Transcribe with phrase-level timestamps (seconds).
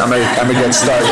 [0.00, 1.06] I'm gonna, I'm gonna get started.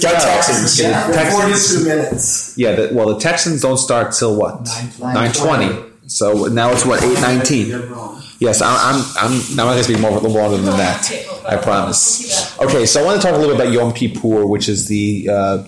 [0.00, 0.76] Get Texans.
[0.76, 1.34] Texans.
[1.34, 2.58] Forty-two minutes.
[2.58, 4.64] Yeah, the, well, the Texans don't start till what?
[5.00, 5.92] 920.
[6.06, 7.66] So now it's what, 819.
[7.66, 8.22] You're wrong.
[8.38, 11.10] Yes, I'm, I'm, I'm now I'm going to speak more longer than that.
[11.46, 12.58] I promise.
[12.60, 15.28] Okay, so I want to talk a little bit about Yom Kippur, which is the
[15.30, 15.64] uh,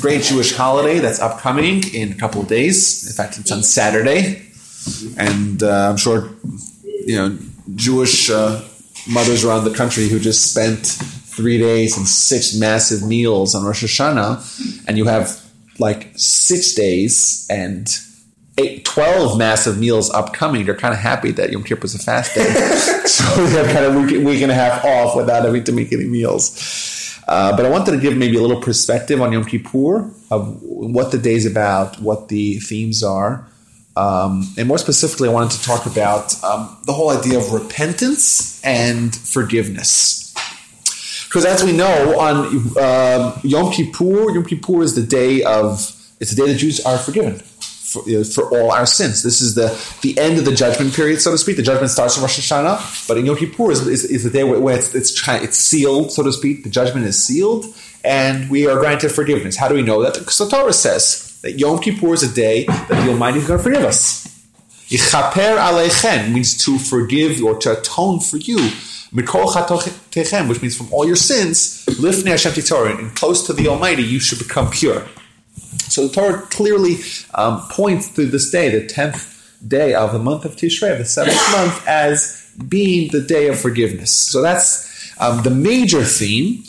[0.00, 3.06] great Jewish holiday that's upcoming in a couple of days.
[3.08, 4.46] In fact, it's on Saturday,
[5.16, 6.30] and uh, I'm sure
[6.84, 7.38] you know
[7.74, 8.60] Jewish uh,
[9.08, 13.84] mothers around the country who just spent three days and six massive meals on Rosh
[13.84, 15.42] Hashanah, and you have
[15.78, 17.88] like six days and
[18.58, 20.64] eight, 12 massive meals upcoming.
[20.64, 22.44] They're kind of happy that Yom Kippur is a fast day.
[23.06, 25.92] so they have kind of week, week and a half off without having to make
[25.92, 27.20] any meals.
[27.26, 31.12] Uh, but I wanted to give maybe a little perspective on Yom Kippur of what
[31.12, 33.48] the day's about, what the themes are.
[33.94, 38.62] Um, and more specifically, I wanted to talk about um, the whole idea of repentance
[38.64, 40.32] and forgiveness.
[41.28, 42.46] Because as we know, on
[42.78, 46.98] um Yom Kippur, Yom Kippur is the day of, it's the day the Jews are
[46.98, 49.22] forgiven for, you know, for all our sins.
[49.22, 49.68] This is the,
[50.02, 51.56] the end of the judgment period, so to speak.
[51.56, 54.44] The judgment starts in Rosh Hashanah, but in Yom Kippur is, is, is the day
[54.44, 56.64] where, where it's, it's, it's sealed, so to speak.
[56.64, 57.66] The judgment is sealed,
[58.04, 59.56] and we are granted forgiveness.
[59.56, 60.14] How do we know that?
[60.14, 63.58] Because the Torah says that Yom Kippur is a day that the Almighty is going
[63.58, 64.26] to forgive us.
[64.88, 68.58] Yichaper aleichem means to forgive or to atone for you.
[69.12, 73.68] Mikol chatochem, which means from all your sins, lifnei Hashem titorah, and close to the
[73.68, 75.06] Almighty, you should become pure.
[75.88, 76.96] So the Torah clearly
[77.34, 79.28] um, points to this day, the tenth
[79.66, 84.12] day of the month of Tishrei, the seventh month, as being the day of forgiveness.
[84.12, 86.64] So that's um, the major theme.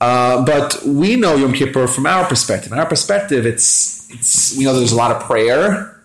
[0.00, 2.72] Uh, but we know Yom Kippur from our perspective.
[2.72, 6.00] In our perspective, it's it's we know there's a lot of prayer.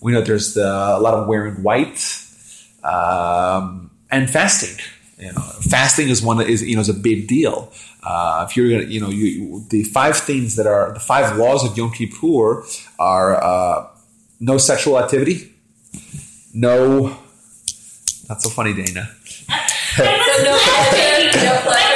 [0.00, 2.00] We know there's the, a lot of wearing white
[2.84, 4.84] um, and fasting.
[5.18, 7.72] You know, fasting is one that is you know is a big deal.
[8.04, 11.64] Uh, if you're gonna, you know, you, the five things that are the five laws
[11.64, 12.64] of Yom Kippur
[12.98, 13.86] are uh,
[14.40, 15.52] no sexual activity,
[16.54, 17.16] no.
[18.28, 19.10] Not so funny, Dana.
[19.92, 20.58] So no
[20.88, 21.91] pleasure, no pleasure.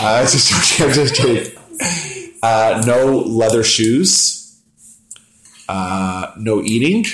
[0.00, 0.86] Uh, just joking.
[0.86, 1.58] I'm just kidding.
[2.42, 4.60] Uh, no leather shoes.
[5.68, 7.04] Uh, no eating.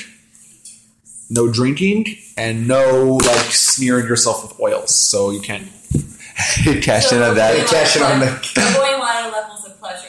[1.29, 4.95] No drinking, and no like smearing yourself with oils.
[4.95, 5.65] So you can't
[6.83, 7.67] cash in on that.
[7.67, 8.29] Cash it on the.
[8.29, 10.07] Avoiding higher levels of pleasure.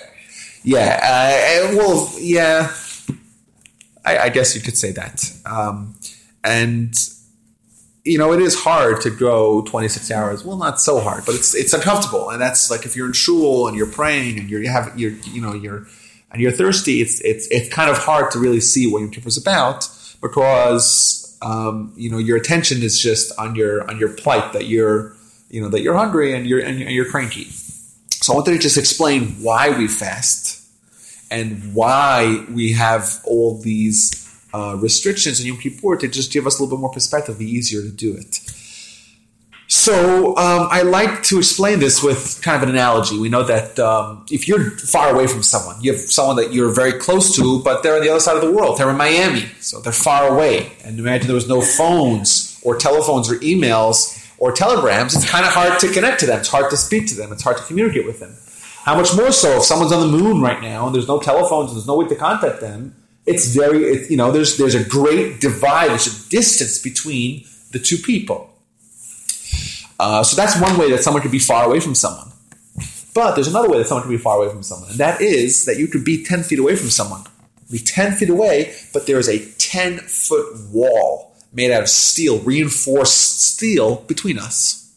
[0.63, 0.99] Yeah.
[1.01, 2.71] Uh, well, yeah.
[4.05, 5.31] I, I guess you could say that.
[5.45, 5.95] Um,
[6.43, 6.93] and
[8.07, 10.43] you know, it is hard to go 26 hours.
[10.43, 13.67] Well, not so hard, but it's it's uncomfortable, and that's like if you're in shul
[13.67, 15.87] and you're praying and you're you have you're you know you're
[16.31, 17.01] and you're thirsty.
[17.01, 19.89] It's it's it's kind of hard to really see what Yom Kippur is about
[20.21, 25.15] because um, you know your attention is just on your on your plight that you're
[25.49, 27.45] you know that you're hungry and you're and you're, and you're cranky.
[27.45, 30.63] So I wanted to just explain why we fast
[31.29, 36.59] and why we have all these uh, restrictions in Yom Kippur to just give us
[36.59, 38.39] a little bit more perspective, be easier to do it.
[39.69, 43.19] So um, I like to explain this with kind of an analogy.
[43.19, 46.73] We know that um, if you're far away from someone, you have someone that you're
[46.73, 48.77] very close to, but they're on the other side of the world.
[48.77, 50.71] They're in Miami, so they're far away.
[50.85, 55.15] And imagine there was no phones or telephones or emails or telegrams.
[55.15, 56.39] It's kind of hard to connect to them.
[56.39, 57.33] It's hard to speak to them.
[57.33, 58.35] It's hard to communicate with them.
[58.83, 61.71] How much more so if someone's on the moon right now and there's no telephones
[61.71, 62.95] and there's no way to contact them?
[63.27, 65.89] It's very, it, you know, there's there's a great divide.
[65.89, 68.49] There's a distance between the two people.
[69.99, 72.31] Uh, so that's one way that someone could be far away from someone.
[73.13, 75.65] But there's another way that someone can be far away from someone, and that is
[75.65, 77.23] that you could be 10 feet away from someone.
[77.69, 82.39] Be 10 feet away, but there is a 10 foot wall made out of steel,
[82.39, 84.93] reinforced steel between us.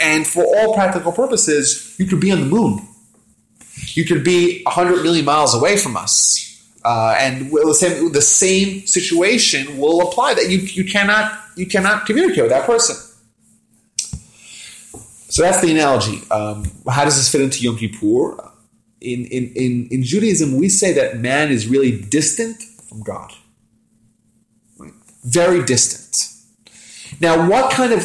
[0.00, 2.86] And for all practical purposes, you could be on the moon.
[3.94, 6.39] You could be 100 million miles away from us.
[6.82, 12.06] Uh, and the same, the same situation will apply that you, you cannot you cannot
[12.06, 12.96] communicate with that person.
[15.28, 16.22] So that's the analogy.
[16.30, 18.50] Um, how does this fit into Yom Kippur?
[19.00, 23.32] In, in, in, in Judaism, we say that man is really distant from God.
[24.76, 24.92] Right?
[25.22, 26.34] Very distant.
[27.20, 28.04] Now, what kind of,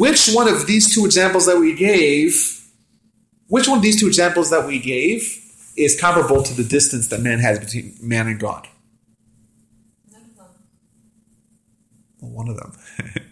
[0.00, 2.66] which one of these two examples that we gave,
[3.46, 5.39] which one of these two examples that we gave
[5.80, 8.66] is comparable to the distance that man has between man and God?
[12.20, 12.72] Well, one of them.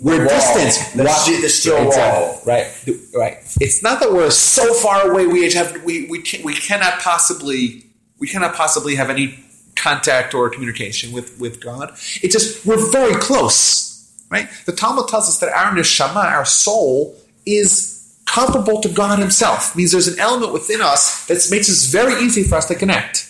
[0.00, 0.28] We're wall.
[0.28, 0.96] distant.
[0.96, 2.22] The What- the steel Exactly.
[2.22, 2.40] wall.
[2.46, 2.66] Right.
[3.14, 3.56] Right.
[3.60, 5.26] It's not that we're so far away.
[5.26, 7.84] We have we we can, we cannot possibly
[8.20, 9.40] we cannot possibly have any
[9.74, 11.90] contact or communication with with God.
[12.22, 13.86] It's just we're very close.
[14.30, 14.48] Right?
[14.66, 17.97] The Talmud tells us that our neshama, our soul, is
[18.28, 19.72] comparable to God Himself.
[19.72, 22.74] It means there's an element within us that makes it very easy for us to
[22.74, 23.24] connect.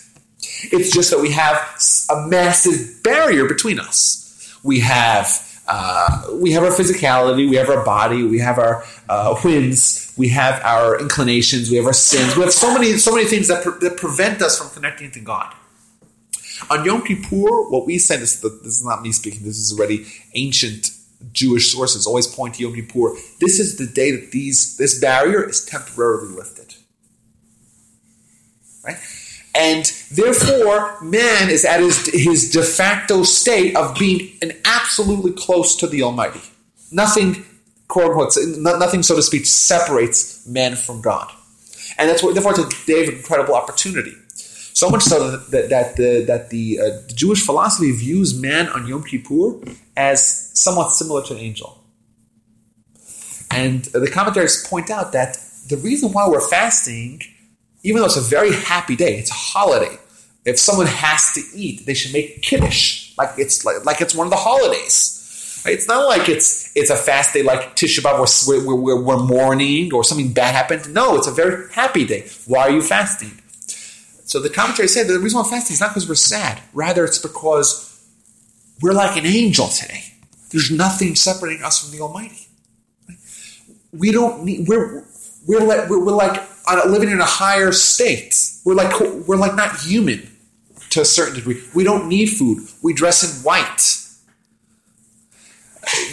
[0.71, 1.55] It's just that we have
[2.09, 4.59] a massive barrier between us.
[4.63, 9.35] We have uh, we have our physicality, we have our body, we have our uh,
[9.35, 12.35] whims, we have our inclinations, we have our sins.
[12.35, 15.19] We have so many so many things that, pre- that prevent us from connecting to
[15.19, 15.53] God.
[16.69, 19.43] On Yom Kippur, what we say this, this is not me speaking.
[19.43, 20.89] This is already ancient
[21.31, 23.15] Jewish sources always point to Yom Kippur.
[23.39, 26.75] This is the day that these this barrier is temporarily lifted.
[28.85, 28.97] Right?
[29.55, 35.75] And therefore, man is at his, his de facto state of being an absolutely close
[35.77, 36.41] to the Almighty.
[36.91, 37.45] Nothing,
[37.87, 41.31] quote unquote, nothing, so to speak, separates man from God.
[41.97, 44.13] And that's what, therefore, it's a day of incredible opportunity.
[44.33, 48.87] So much so that, that, the, that the, uh, the Jewish philosophy views man on
[48.87, 49.59] Yom Kippur
[49.99, 51.83] as somewhat similar to an angel.
[53.51, 55.37] And the commentaries point out that
[55.67, 57.21] the reason why we're fasting
[57.83, 59.97] even though it's a very happy day, it's a holiday.
[60.45, 64.27] If someone has to eat, they should make kiddush, like it's like, like it's one
[64.27, 65.63] of the holidays.
[65.65, 69.23] It's not like it's it's a fast day like Tisha B'av where we're, we're, we're
[69.23, 70.93] mourning or something bad happened.
[70.93, 72.29] No, it's a very happy day.
[72.47, 73.41] Why are you fasting?
[74.23, 76.61] So the commentary said that the reason we're fasting is not because we're sad.
[76.73, 77.88] Rather, it's because
[78.81, 80.03] we're like an angel today.
[80.51, 82.47] There's nothing separating us from the Almighty.
[83.91, 84.67] We don't need.
[84.67, 85.03] We're
[85.47, 88.35] we're like we're, like uh, living in a higher state.
[88.65, 90.29] We're like we're like not human
[90.91, 91.61] to a certain degree.
[91.73, 92.67] We don't need food.
[92.81, 93.95] We dress in white.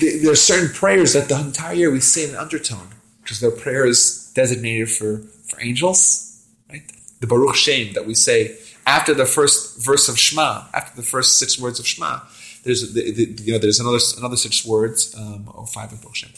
[0.01, 2.89] There are certain prayers that the entire year we say in undertone
[3.23, 5.19] because their prayer is designated for,
[5.49, 6.83] for angels, right?
[7.21, 11.39] The Baruch Shem that we say after the first verse of Shema, after the first
[11.39, 12.21] six words of Shema.
[12.67, 16.31] There's the, the, you know there's another another six words um, or five Baruch Shem,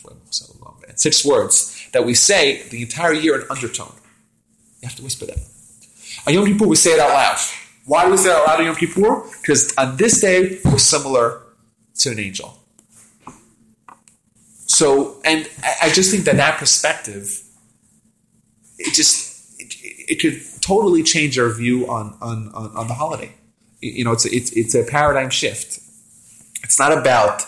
[0.95, 3.95] six words that we say the entire year in undertone.
[4.83, 5.39] You have to whisper them.
[6.27, 7.39] On Yom Kippur, we say it out loud.
[7.87, 9.23] Why do we say it out loud on Yom Kippur?
[9.41, 11.41] Because on this day, we're similar
[12.01, 12.59] to an angel.
[14.67, 15.49] So, and
[15.83, 17.43] I just think that that perspective,
[18.79, 19.75] it just, it,
[20.11, 23.33] it could totally change our view on, on, on, on the holiday.
[23.81, 25.81] You know, it's, it's, it's a paradigm shift.
[26.63, 27.43] It's not about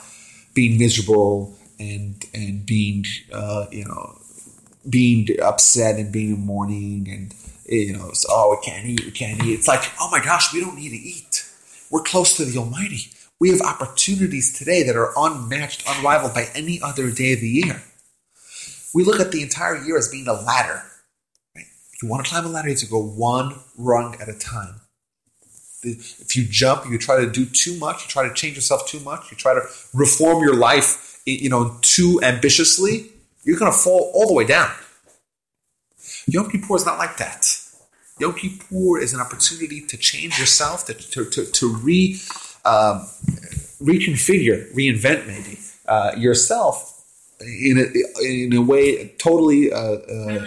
[0.54, 4.18] being miserable and, and being, uh, you know,
[4.88, 7.34] being upset and being in mourning and
[7.70, 9.52] you know, oh, we can't eat, we can't eat.
[9.52, 11.48] It's like, oh my gosh, we don't need to eat.
[11.90, 13.06] We're close to the Almighty.
[13.38, 17.82] We have opportunities today that are unmatched, unrivaled by any other day of the year.
[18.92, 20.82] We look at the entire year as being a ladder.
[21.54, 21.64] Right?
[21.92, 24.36] If you want to climb a ladder, you have to go one rung at a
[24.36, 24.79] time.
[25.82, 29.00] If you jump, you try to do too much, you try to change yourself too
[29.00, 29.62] much, you try to
[29.94, 33.10] reform your life, you know, too ambitiously,
[33.44, 34.70] you're going to fall all the way down.
[36.26, 37.46] Yom Kippur is not like that.
[38.18, 42.20] Yom Kippur is an opportunity to change yourself, to, to, to, to re,
[42.64, 43.06] um,
[43.80, 47.02] reconfigure, reinvent maybe uh, yourself
[47.40, 49.72] in a, in a way totally.
[49.72, 50.46] Uh, uh?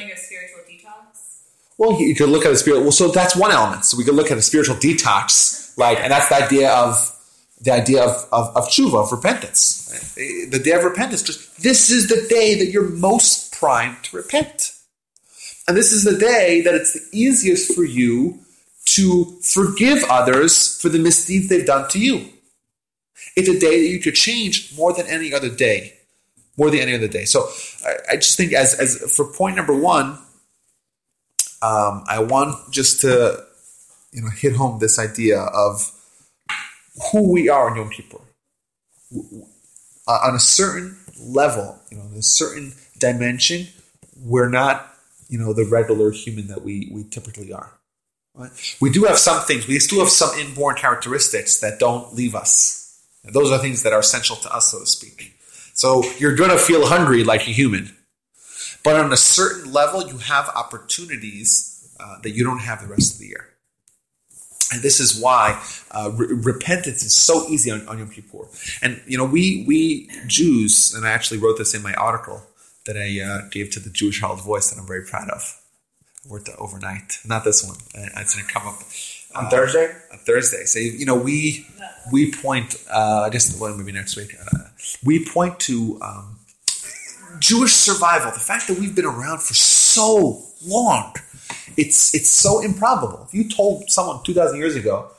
[1.77, 2.81] Well, you could look at a spirit.
[2.81, 3.85] Well, so that's one element.
[3.85, 7.09] So we could look at a spiritual detox, like, and that's the idea of
[7.61, 10.13] the idea of, of, of tshuva, of repentance.
[10.15, 14.73] The day of repentance, just this is the day that you're most primed to repent.
[15.67, 18.39] And this is the day that it's the easiest for you
[18.85, 22.27] to forgive others for the misdeeds they've done to you.
[23.35, 25.93] It's a day that you could change more than any other day.
[26.57, 27.25] More than any other day.
[27.25, 27.47] So
[27.85, 30.19] I, I just think as, as for point number one,
[31.63, 33.43] um, I want just to
[34.11, 35.91] you know hit home this idea of
[37.11, 38.19] who we are in Yom Kippur.
[40.05, 43.67] Uh, on a certain level, you know, in a certain dimension,
[44.17, 44.93] we're not,
[45.29, 47.71] you know, the regular human that we, we typically are.
[48.35, 48.51] Right?
[48.81, 53.01] We do have some things, we still have some inborn characteristics that don't leave us.
[53.23, 55.35] And those are things that are essential to us, so to speak.
[55.73, 57.95] So you're going to feel hungry like a human.
[58.83, 63.13] But on a certain level, you have opportunities uh, that you don't have the rest
[63.13, 63.49] of the year.
[64.73, 65.61] And this is why
[65.91, 68.47] uh, re- repentance is so easy on, on Yom Kippur.
[68.81, 72.41] And you know, we we Jews, and I actually wrote this in my article
[72.85, 75.61] that I uh, gave to the Jewish Herald Voice that I'm very proud of.
[76.25, 77.77] I worked overnight, not this one.
[77.93, 78.79] It's going to come up
[79.35, 79.93] on uh, Thursday.
[80.11, 81.67] On Thursday, so you know, we
[82.11, 82.83] we point.
[82.91, 84.35] Uh, I guess well, maybe next week.
[84.39, 84.59] Uh,
[85.03, 86.39] we point to um,
[87.39, 91.13] Jewish survival, the fact that we've been around for so long
[91.77, 93.25] it's it's so improbable.
[93.27, 95.09] If you told someone two thousand years ago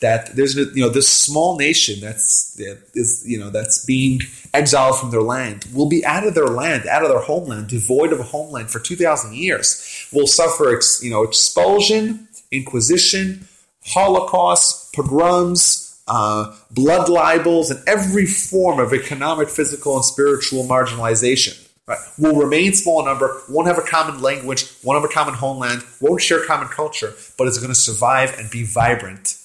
[0.00, 4.20] that there's you know this small nation that's that is you know that's being
[4.52, 8.12] exiled from their land will be out of their land, out of their homeland, devoid
[8.12, 10.08] of a homeland for two thousand years.
[10.12, 13.46] Will suffer you know expulsion, inquisition,
[13.86, 21.61] Holocaust, pogroms, uh, blood libels, and every form of economic, physical, and spiritual marginalization.
[21.92, 22.00] Right?
[22.18, 25.84] Will remain small in number, won't have a common language, won't have a common homeland,
[26.00, 29.36] won't share common culture, but is going to survive and be vibrant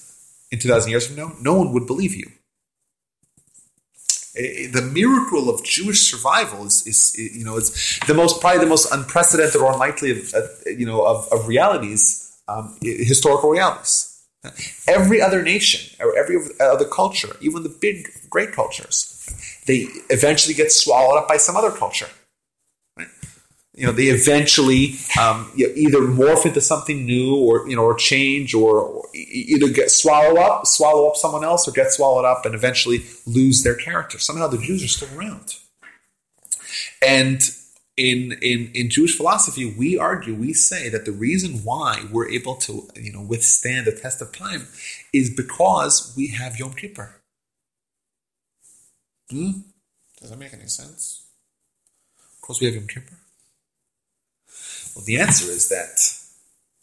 [0.50, 1.32] in 2,000 years from now.
[1.42, 2.30] No one would believe you.
[4.34, 8.90] The miracle of Jewish survival is, is, you know, it's the most probably the most
[8.92, 10.32] unprecedented or unlikely of,
[10.66, 14.22] you know, of, of realities, um, historical realities.
[14.86, 19.28] Every other nation or every other culture, even the big, great cultures,
[19.66, 22.08] they eventually get swallowed up by some other culture
[23.78, 27.84] you know they eventually um, you know, either morph into something new or you know
[27.84, 32.24] or change or, or, either get swallow up swallow up someone else or get swallowed
[32.24, 34.18] up and eventually lose their character.
[34.18, 35.56] Somehow the jews are still around.
[37.06, 37.40] And
[37.96, 42.54] in in in jewish philosophy we argue we say that the reason why we're able
[42.54, 44.68] to you know withstand the test of time
[45.12, 47.14] is because we have yom kippur.
[49.30, 49.50] Hmm?
[50.20, 51.26] does that make any sense?
[52.34, 53.17] Of course we have yom kippur
[54.98, 55.94] well, the answer is that.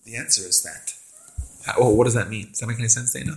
[0.05, 0.93] The answer is that.
[1.77, 2.47] Oh, what does that mean?
[2.47, 3.33] Does that make any sense, Dana?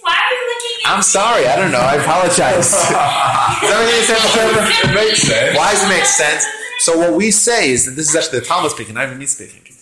[0.00, 0.94] Why are you looking at me?
[0.96, 1.46] I'm sorry.
[1.46, 1.80] I don't know.
[1.80, 2.70] I apologize.
[2.72, 5.56] does that make any sense, It makes sense.
[5.58, 6.46] Why does it make sense?
[6.78, 9.26] So what we say is that this is actually the Talmud speaking, not even me
[9.26, 9.74] speaking.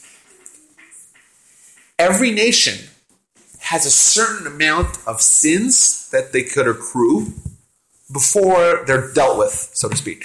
[1.96, 2.88] Every nation
[3.60, 7.34] has a certain amount of sins that they could accrue
[8.12, 10.24] before they're dealt with, so to speak.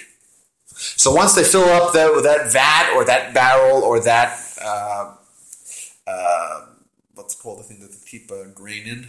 [0.83, 5.15] So once they fill up that that vat or that barrel or that uh,
[6.07, 6.65] uh,
[7.15, 9.07] what's called the thing that they keep uh, grain in,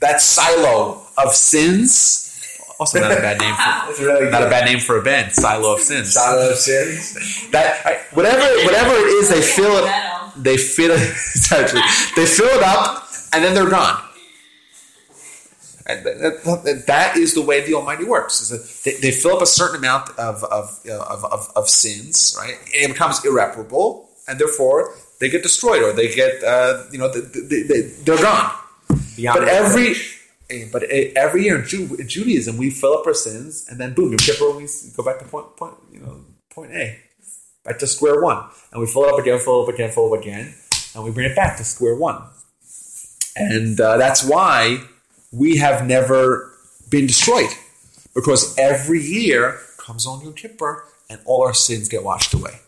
[0.00, 2.22] that silo of sins.
[2.78, 5.32] Also, not a bad name for really not a bad name for a band.
[5.32, 6.12] Silo of sins.
[6.12, 7.48] Silo of sins.
[7.50, 9.90] That whatever whatever it is, they fill it.
[10.36, 11.00] They fill it.
[11.36, 11.80] Exactly.
[12.16, 14.02] They fill it up, and then they're gone.
[15.88, 18.40] And that, that is the way the Almighty works.
[18.40, 22.36] Is that they, they fill up a certain amount of of, of, of, of sins,
[22.38, 22.56] right?
[22.74, 27.20] It becomes irreparable, and therefore they get destroyed or they get uh, you know they,
[27.20, 28.52] they, they, they're gone.
[29.16, 29.94] Beyond But every
[30.50, 33.78] eh, but eh, every year in, Ju- in Judaism, we fill up our sins, and
[33.78, 34.66] then boom, Yom Kippur, we
[34.96, 36.98] go back to point point you know point A,
[37.64, 40.12] back to square one, and we fill it up again, fill it up again, fill
[40.12, 40.54] it up again,
[40.96, 42.22] and we bring it back to square one.
[43.36, 44.80] And uh, that's why
[45.36, 46.52] we have never
[46.90, 47.50] been destroyed,
[48.14, 52.60] because every year comes on Yom Kippur, and all our sins get washed away.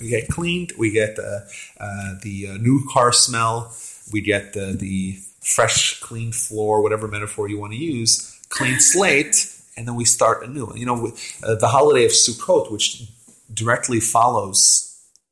[0.00, 0.72] We get cleaned.
[0.76, 1.40] We get uh,
[1.80, 3.74] uh, the uh, new car smell.
[4.12, 9.52] We get the, the fresh, clean floor, whatever metaphor you want to use, clean slate,
[9.76, 10.72] and then we start anew.
[10.74, 13.04] You know, uh, the holiday of Sukkot, which
[13.52, 14.82] directly follows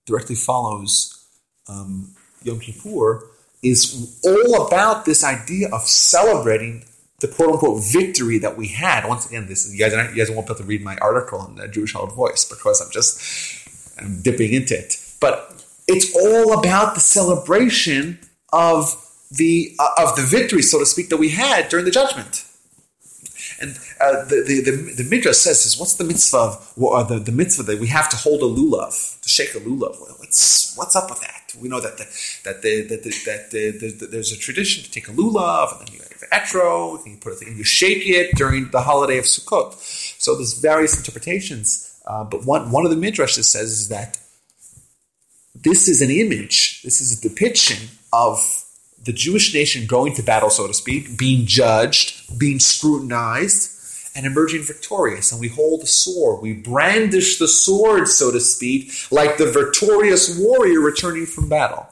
[0.07, 1.27] directly follows
[1.69, 3.27] um, Yom Kippur,
[3.65, 6.85] is all about this idea of celebrating
[7.21, 9.07] the quote unquote victory that we had.
[9.07, 11.45] Once again, this is, you guys you guys won't be able to read my article
[11.47, 13.21] in the Jewish Herald Voice because I'm just
[13.99, 15.01] I'm dipping into it.
[15.21, 18.19] But it's all about the celebration
[18.53, 18.95] of
[19.31, 22.45] the uh, of the victory, so to speak, that we had during the judgment.
[23.61, 27.05] And uh, the, the, the, the Midrash says, says, what's the mitzvah of, what are
[27.05, 29.97] the, the mitzvah that we have to hold a lulav, to shake a lulav?
[30.19, 31.44] What's, what's up with that?
[31.61, 32.05] We know that the,
[32.45, 35.89] that, the, that, the, that the, the, there's a tradition to take a lulav, and
[35.89, 39.19] then you have etrog, and you put it, and you shake it during the holiday
[39.19, 39.75] of Sukkot.
[40.21, 44.19] So there's various interpretations, uh, but one, one of the Midrashes says is that
[45.55, 48.65] this is an image, this is a depiction of
[49.03, 53.71] the Jewish nation going to battle, so to speak, being judged, being scrutinized,
[54.15, 55.33] and emerging victorious.
[55.33, 56.43] And we hold the sword.
[56.43, 61.89] We brandish the sword, so to speak, like the victorious warrior returning from battle.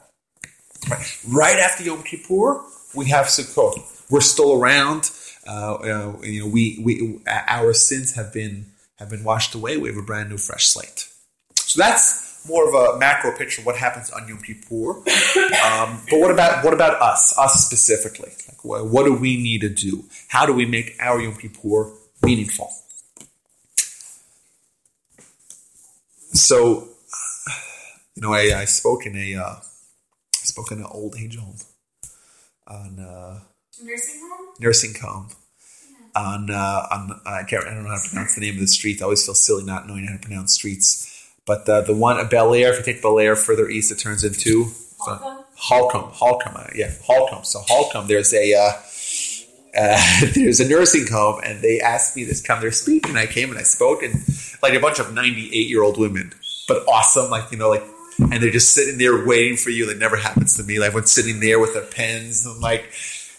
[0.89, 2.61] Right, right after Yom Kippur,
[2.95, 3.81] we have Sukkot.
[4.09, 5.11] We're still around.
[5.47, 8.65] Uh, uh, you know, we, we our sins have been
[8.99, 9.77] have been washed away.
[9.77, 11.09] We have a brand new, fresh slate.
[11.55, 14.97] So that's more of a macro picture of what happens on Yom Kippur.
[15.63, 18.31] Um, but what about what about us, us specifically?
[18.47, 20.03] Like, what, what do we need to do?
[20.27, 21.91] How do we make our Yom Kippur
[22.23, 22.71] meaningful?
[26.33, 26.87] So,
[28.15, 31.55] you know, I, I spoke in a uh, I spoke in an old age home
[32.67, 33.39] on uh,
[33.81, 34.47] Nursing home?
[34.59, 35.29] nursing home.
[36.15, 38.67] On, uh, on I can't I don't know how to pronounce the name of the
[38.67, 39.01] street.
[39.01, 41.09] I always feel silly not knowing how to pronounce streets.
[41.45, 44.67] But uh, the one Bellaire, if you take Bellaire further east, it turns into
[44.99, 45.43] Holcombe?
[45.55, 47.43] Holcombe, Holcombe, uh, yeah, Holcombe.
[47.43, 48.71] So Holcombe, there's a uh,
[49.75, 49.99] uh,
[50.33, 53.49] there's a nursing home, and they asked me to come there speak, and I came
[53.49, 54.23] and I spoke, and
[54.61, 56.33] like a bunch of 98 year old women,
[56.67, 57.83] but awesome, like you know, like,
[58.19, 59.87] and they're just sitting there waiting for you.
[59.87, 60.79] That never happens to me.
[60.79, 62.91] Like when sitting there with their pens and like.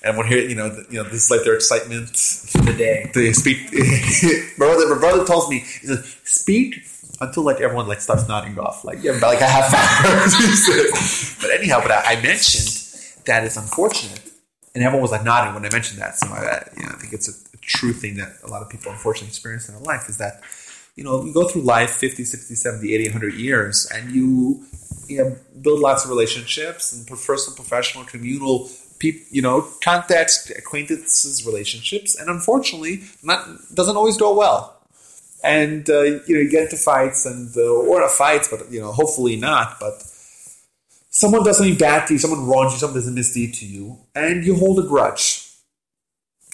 [0.07, 2.15] And when here, you know, the, you know, this is like their excitement.
[2.15, 3.11] For the day.
[3.15, 3.73] They speak.
[4.59, 6.85] my brother, my brother tells me, he says, "Speak
[7.23, 11.81] until like everyone like starts nodding off, like yeah, like a half hour." but anyhow,
[11.81, 12.85] but I, I mentioned
[13.25, 14.21] that it's unfortunate,
[14.75, 16.17] and everyone was like nodding when I mentioned that.
[16.19, 18.69] So I, you know, I think it's a, a true thing that a lot of
[18.69, 20.41] people unfortunately experience in their life is that
[20.97, 24.65] you know you go through life 50, 60, 70, 80, 100 years, and you
[25.09, 31.47] you know build lots of relationships and personal, professional, communal people, you know, contacts, acquaintances,
[31.47, 34.77] relationships, and unfortunately, not doesn't always go well.
[35.43, 38.81] And uh, you know, you get into fights, and uh, or not fights, but you
[38.81, 39.79] know, hopefully not.
[39.79, 40.03] But
[41.15, 43.99] someone does something bad to you, someone wrongs you, someone does a misdeed to you,
[44.15, 45.41] and you hold a grudge.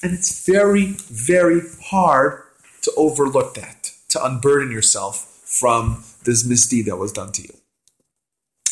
[0.03, 2.43] And it's very, very hard
[2.83, 7.55] to overlook that, to unburden yourself from this misdeed that was done to you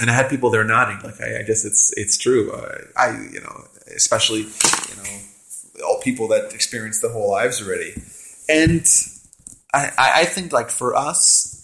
[0.01, 2.53] and I had people there nodding, like I, I guess it's it's true.
[2.53, 3.65] Uh, I you know,
[3.95, 7.95] especially you know, all people that experience their whole lives already,
[8.49, 8.87] and
[9.75, 11.58] I I think like for us,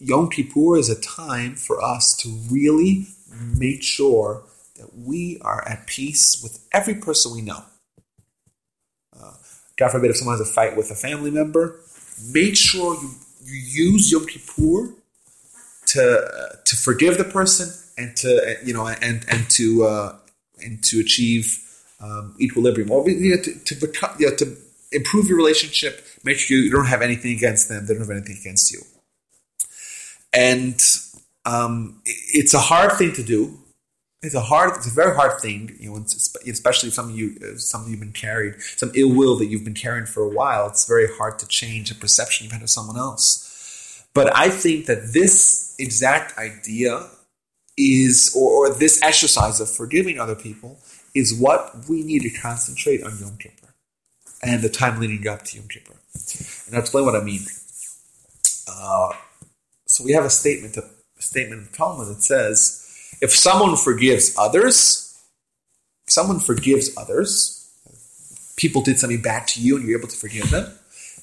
[0.00, 3.06] Yom Kippur is a time for us to really
[3.56, 4.44] make sure
[4.76, 7.64] that we are at peace with every person we know.
[9.18, 9.32] Uh,
[9.76, 11.80] God forbid if someone has a fight with a family member,
[12.32, 13.10] make sure you
[13.44, 14.94] you use Yom Kippur
[15.86, 20.16] to uh, to forgive the person and to you know and and to uh,
[20.62, 21.64] and to achieve
[22.00, 24.56] um, equilibrium or you know, to to, become, you know, to
[24.92, 26.04] improve your relationship.
[26.24, 28.80] Make sure you don't have anything against them; they don't have anything against you.
[30.32, 30.80] And
[31.44, 33.58] um, it's a hard thing to do.
[34.20, 36.04] It's a hard, it's a very hard thing, you know,
[36.46, 40.06] especially if some you, something you've been carried, some ill will that you've been carrying
[40.06, 40.66] for a while.
[40.66, 44.04] It's very hard to change a perception you've had of someone else.
[44.14, 47.08] But I think that this exact idea
[47.76, 50.80] is, or, or this exercise of forgiving other people,
[51.14, 53.68] is what we need to concentrate on Yom Kippur
[54.42, 55.94] and the time leading up to Yom Kippur.
[56.66, 57.42] And I'll explain what I mean.
[58.68, 59.12] Uh,
[59.98, 60.84] so we have a statement, a
[61.18, 62.86] statement in Talmud that says,
[63.20, 65.20] if someone forgives others,
[66.06, 67.68] if someone forgives others,
[68.56, 70.72] people did something bad to you and you're able to forgive them,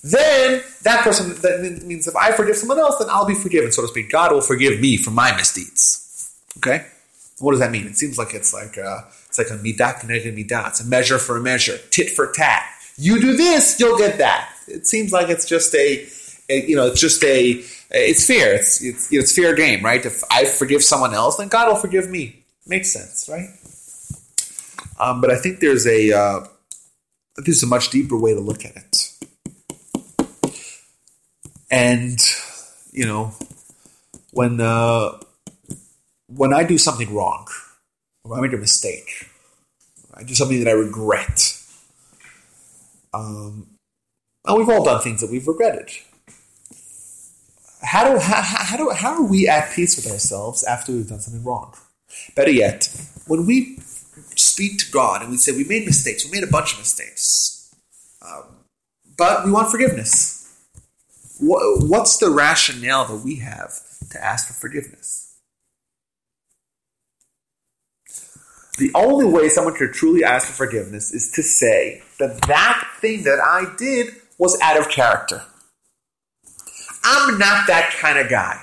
[0.04, 3.82] then that person that means if I forgive someone else, then I'll be forgiven, so
[3.82, 4.12] to speak.
[4.12, 6.36] God will forgive me for my misdeeds.
[6.58, 6.86] Okay,
[7.40, 7.88] what does that mean?
[7.88, 10.68] It seems like it's like a, it's like a midah keneged midah.
[10.68, 12.66] It's a measure for a measure, tit for tat.
[12.98, 14.54] You do this, you'll get that.
[14.68, 16.08] It seems like it's just a,
[16.50, 18.56] a you know, it's just a it's fair.
[18.56, 20.04] It's it's it's fair game, right?
[20.06, 22.46] If I forgive someone else, then God will forgive me.
[22.68, 23.50] Makes sense, right?
[25.00, 26.48] Um, but I think there's a uh,
[27.38, 29.12] there's a much deeper way to look at it.
[31.70, 32.20] And
[32.92, 33.34] you know,
[34.32, 35.20] when uh,
[36.28, 37.48] when I do something wrong,
[38.24, 39.30] or I make a mistake,
[40.14, 41.62] I do something that I regret.
[43.14, 43.68] Um,
[44.46, 45.90] and we've all done things that we've regretted.
[47.86, 51.20] How do how, how do how are we at peace with ourselves after we've done
[51.20, 51.76] something wrong?
[52.36, 52.90] Better yet,
[53.28, 53.78] when we
[54.36, 57.74] speak to God and we say we made mistakes, we made a bunch of mistakes,
[58.22, 58.44] um,
[59.18, 60.42] but we want forgiveness.
[61.40, 63.74] What, what's the rationale that we have
[64.12, 65.38] to ask for forgiveness?
[68.78, 73.24] The only way someone could truly ask for forgiveness is to say that that thing
[73.24, 75.44] that I did was out of character.
[77.06, 78.60] I'm not that kind of guy.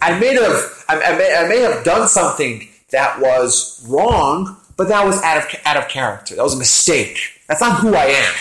[0.00, 5.04] I may have, I, may, I may have done something that was wrong, but that
[5.04, 6.34] was out of, out of character.
[6.34, 7.18] That was a mistake.
[7.48, 8.34] That's not who I am.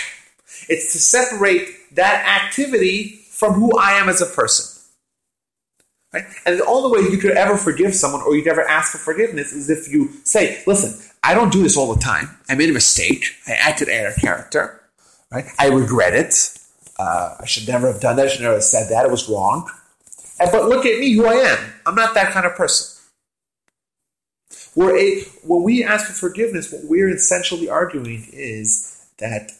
[0.70, 4.82] It's to separate that activity from who I am as a person.
[6.14, 6.26] Right?
[6.46, 9.54] And the only way you could ever forgive someone or you'd ever ask for forgiveness
[9.54, 12.38] is if you say, listen, I don't do this all the time.
[12.50, 13.26] I made a mistake.
[13.48, 14.82] I acted out of character.
[15.32, 15.46] Right?
[15.58, 16.58] I regret it.
[17.02, 18.28] Uh, I should never have done that.
[18.28, 19.06] I should never have said that.
[19.06, 19.70] It was wrong.
[20.40, 21.74] And, but look at me, who I am.
[21.86, 22.86] I'm not that kind of person.
[24.76, 29.52] We're a, when we ask for forgiveness, what we're essentially arguing is that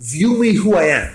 [0.00, 1.14] view me who I am,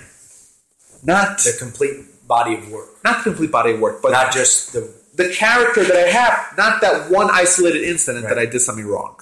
[1.02, 4.72] not the complete body of work, not the complete body of work, but not just
[4.72, 4.82] the
[5.16, 8.34] the character that I have, not that one isolated incident right.
[8.34, 9.16] that I did something wrong.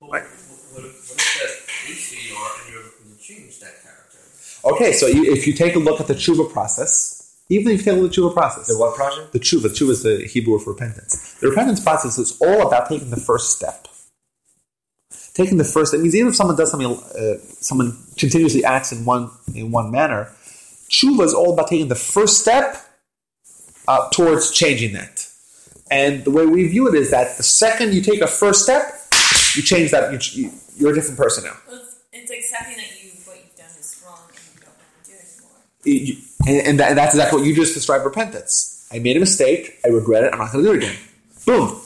[0.00, 0.22] Well, right?
[0.22, 3.74] What, if, what if that is who you are and you're looking to change that
[3.82, 4.18] character?
[4.66, 7.16] Okay, so you, if you take a look at the tshuva process,
[7.48, 8.66] Even if you take a look at the tshuva process.
[8.66, 9.32] The what project?
[9.32, 11.34] The tshuva, tshuva is the Hebrew word for repentance.
[11.40, 13.86] The repentance process is all about taking the first step.
[15.34, 19.04] Taking the first, it means even if someone does something, uh, someone continuously acts in
[19.04, 20.32] one in one manner,
[20.88, 22.76] tshuva is all about taking the first step
[23.86, 25.28] uh, towards changing that.
[25.90, 28.92] And the way we view it is that the second you take a first step,
[29.54, 30.12] you change that.
[30.12, 31.56] You, you, you're a different person now.
[31.70, 32.95] It's, it's accepting that
[35.86, 38.88] You- and, and, that, and that's exactly what you just described repentance.
[38.92, 39.78] I made a mistake.
[39.84, 40.32] I regret it.
[40.32, 40.96] I'm not going to do it again.
[41.44, 41.80] Boom.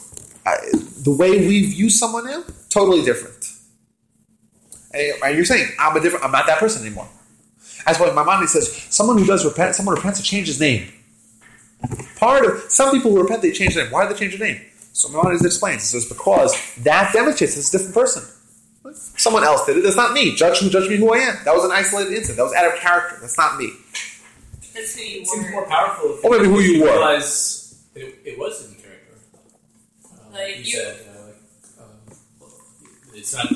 [0.45, 0.57] I,
[1.03, 3.53] the way we view someone now, totally different.
[4.93, 6.25] And, you're saying I'm a different.
[6.25, 7.09] I'm not that person anymore.
[7.87, 10.93] That's why Maimonides someone who does repent, someone repents to change his name.
[12.17, 13.93] Part of some people who repent, they change their name.
[13.93, 14.61] Why do they change their name?
[14.93, 15.83] So my Maimonides explains.
[15.83, 18.23] It says because that demonstrates it's a different person.
[18.93, 19.83] Someone else did it.
[19.83, 20.35] That's not me.
[20.35, 21.37] Judge who judge me who I am.
[21.45, 22.39] That was an isolated incident.
[22.39, 23.19] That was out of character.
[23.21, 23.73] That's not me.
[24.75, 25.51] That's who you It seems were.
[25.51, 26.87] more powerful if Or maybe who you were.
[26.93, 29.19] realize it, it was in character.
[30.05, 31.37] Uh, Like, you, you- said, uh, like,
[31.81, 32.49] um,
[33.15, 33.47] it's not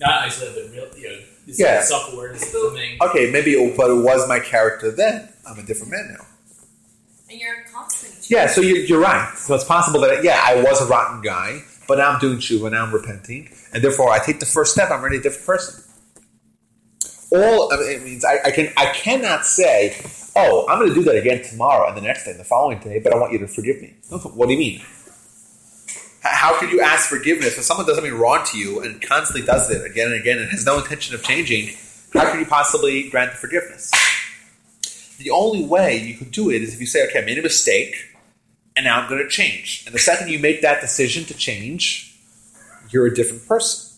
[0.00, 0.98] not isolated, but real.
[0.98, 1.80] You know, this Yeah.
[1.82, 2.54] self awareness is.
[2.54, 5.28] Okay, maybe, it, but it was my character then.
[5.46, 6.26] I'm a different man now.
[7.30, 9.36] And you're constantly Yeah, so you're, you're right.
[9.38, 12.70] So it's possible that yeah, I was a rotten guy, but now I'm doing tshuva,
[12.72, 14.90] now I'm repenting, and therefore I take the first step.
[14.90, 15.84] I'm already a different person.
[17.32, 19.96] All it means I, I can I cannot say,
[20.36, 22.78] oh, I'm going to do that again tomorrow and the next day and the following
[22.78, 23.94] day, but I want you to forgive me.
[24.08, 24.80] What do you mean?
[26.22, 29.70] How could you ask forgiveness when someone does something wrong to you and constantly does
[29.70, 31.74] it again and again and has no intention of changing?
[32.14, 33.90] How could you possibly grant the forgiveness?
[35.18, 37.42] The only way you could do it is if you say, okay, I made a
[37.42, 38.16] mistake,
[38.76, 39.82] and now I'm going to change.
[39.86, 42.13] And the second you make that decision to change,
[42.94, 43.90] you're a different person.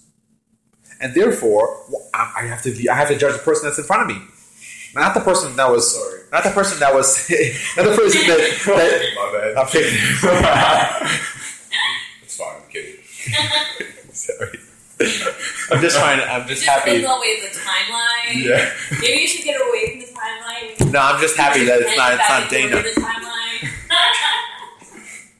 [1.00, 3.84] And therefore, I I have to be, I have to judge the person that's in
[3.84, 4.22] front of me,
[4.94, 6.22] not the person that was, Sorry.
[6.32, 7.14] not the person that was,
[7.76, 8.40] not the person that.
[8.66, 9.56] that My bad.
[9.56, 9.92] I'm kidding.
[12.22, 12.56] It's fine.
[12.56, 12.96] I'm kidding.
[14.12, 14.58] Sorry.
[15.70, 16.20] I'm just trying.
[16.20, 16.90] I'm just Just happy.
[16.92, 18.42] think away the timeline.
[18.44, 18.72] Yeah.
[19.00, 20.92] Maybe you should get away from the timeline.
[20.92, 22.12] No, I'm just happy that it's not.
[22.14, 22.82] It's back not into Dana.
[22.82, 23.62] The timeline.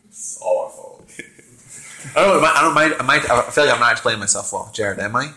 [0.09, 0.76] It's all my fault.
[2.17, 2.43] I don't.
[2.43, 2.95] I don't mind.
[2.99, 3.31] I might.
[3.31, 4.99] I feel like I'm not explaining myself well, Jared.
[4.99, 5.33] Am I?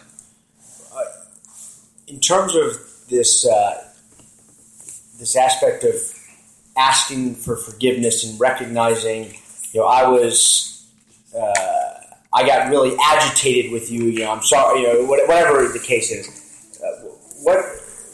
[2.09, 2.77] in terms of
[3.09, 3.83] this uh,
[5.19, 5.95] this aspect of
[6.77, 9.33] asking for forgiveness and recognizing,
[9.71, 10.87] you know, I was
[11.35, 14.05] uh, I got really agitated with you.
[14.05, 14.81] You know, I'm sorry.
[14.81, 16.27] You know, whatever the case is.
[16.83, 17.05] Uh,
[17.43, 17.59] what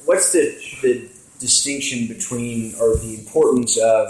[0.05, 4.09] what's the the distinction between or the importance of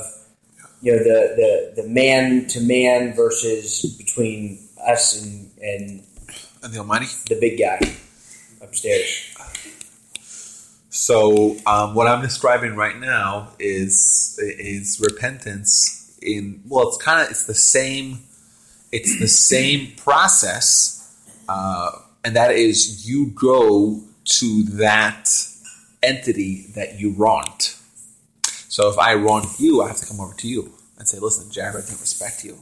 [0.81, 6.03] you know the the, the man to man versus between us and, and
[6.63, 7.07] And the Almighty.
[7.27, 7.79] the big guy
[8.61, 9.31] upstairs.
[10.89, 17.29] So um, what I'm describing right now is is repentance in well, it's kind of
[17.29, 18.19] it's the same
[18.91, 21.13] it's the same process,
[21.49, 21.91] uh,
[22.23, 25.29] and that is you go to that
[26.01, 27.74] entity that you wronged.
[28.75, 31.49] So if I wronged you, I have to come over to you and say, "Listen,
[31.49, 32.57] Jared, I didn't respect you,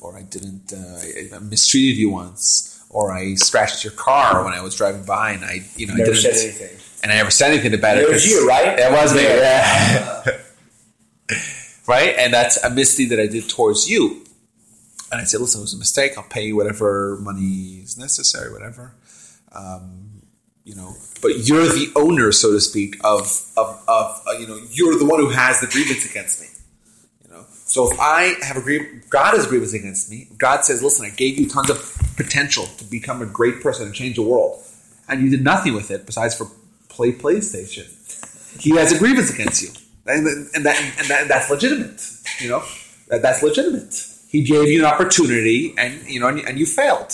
[0.00, 4.62] or I didn't uh, I mistreated you once, or I scratched your car when I
[4.62, 6.78] was driving by, and I you know I didn't." said anything.
[7.02, 8.04] and I never said anything about it.
[8.04, 8.78] It was you, right?
[8.78, 10.24] It was me, yeah.
[11.86, 12.14] right?
[12.16, 14.24] And that's a misdeed that I did towards you.
[15.10, 16.12] And I said, listen, it was a mistake.
[16.16, 18.94] I'll pay you whatever money is necessary, whatever.
[19.52, 20.21] Um,
[20.64, 23.22] you know, but you're the owner, so to speak, of,
[23.56, 26.46] of, of uh, you know, you're the one who has the grievance against me.
[27.24, 30.28] You know, so if I have a grievance, God has a grievance against me.
[30.38, 33.94] God says, listen, I gave you tons of potential to become a great person and
[33.94, 34.62] change the world,
[35.08, 36.46] and you did nothing with it besides for
[36.88, 37.88] play PlayStation.
[38.60, 39.70] He has a grievance against you,
[40.06, 42.02] and, and that and that, that's legitimate.
[42.40, 42.62] You know,
[43.08, 44.06] that, that's legitimate.
[44.28, 47.12] He gave you an opportunity, and you know, and, and you failed.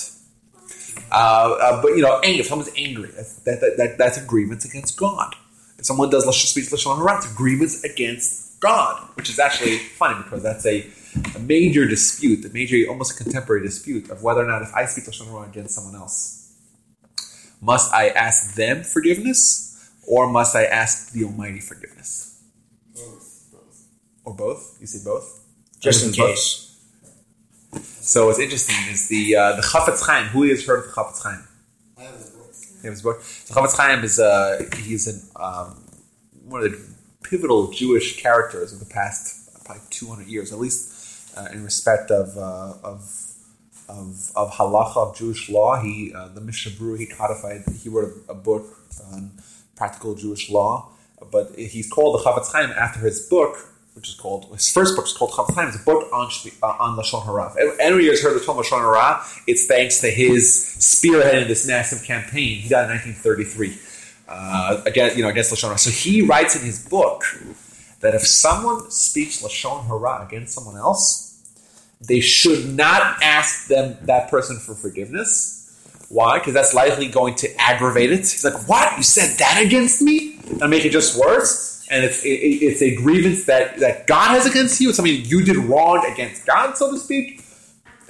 [1.11, 2.40] Uh, uh, but you know, anger.
[2.40, 5.35] If someone's angry, that's, that, that, that, that's a grievance against God.
[5.79, 9.79] If someone does lashon speech lashon hara, it's a grievance against God, which is actually
[9.79, 10.87] funny because that's a,
[11.37, 14.85] a major dispute, a major, almost a contemporary dispute of whether or not if I
[14.87, 16.53] speak lashon hara against someone else,
[17.61, 22.42] must I ask them forgiveness or must I ask the Almighty forgiveness?
[22.94, 23.55] Both.
[24.25, 24.79] Or both?
[24.81, 25.44] You say both?
[25.81, 26.67] just in Both?
[28.09, 30.29] So what's interesting is the uh, the Chafetz Chaim.
[30.29, 31.47] Who has heard of the Chafetz Chaim?
[31.99, 32.55] I have his book.
[32.83, 33.21] His book.
[33.21, 35.85] The Chafetz Chaim is uh, he's an, um,
[36.47, 41.49] one of the pivotal Jewish characters of the past probably 200 years, at least uh,
[41.53, 43.03] in respect of uh, of
[43.90, 45.79] of of halacha of Jewish law.
[45.79, 47.64] He uh, the Mishnah Berurah he codified.
[47.83, 48.64] He wrote a, a book
[49.12, 49.33] on
[49.77, 50.92] practical Jewish law.
[51.31, 55.06] but he's called the Chafetz Chaim after his book, which is called his first book
[55.06, 55.74] is called Chafetz.
[55.74, 56.30] It's a book on
[56.62, 57.52] uh, on lashon hara.
[57.80, 59.20] Anyone who's heard the term lashon hara?
[59.48, 60.44] It's thanks to his
[60.78, 62.61] spearheading this massive campaign.
[62.61, 63.76] He died in 1933
[64.28, 65.78] uh, against you know against lashon hara.
[65.78, 67.24] So he writes in his book
[68.00, 71.42] that if someone speaks lashon hara against someone else,
[72.00, 75.56] they should not ask them that person for forgiveness.
[76.08, 76.38] Why?
[76.38, 78.20] Because that's likely going to aggravate it.
[78.20, 78.96] He's like, "What?
[78.96, 81.78] You said that against me?" And make it just worse.
[81.90, 84.88] And it's it, it- it's a grievance that that God has against you.
[84.88, 87.42] It's something you did wrong against God, so to speak.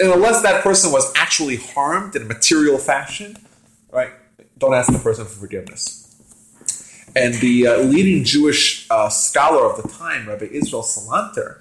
[0.01, 3.37] And unless that person was actually harmed in a material fashion,
[3.91, 4.11] right?
[4.59, 6.05] Don't ask the person for forgiveness.
[7.17, 11.61] And the uh, leading Jewish uh, scholar of the time, Rabbi Israel Salanter,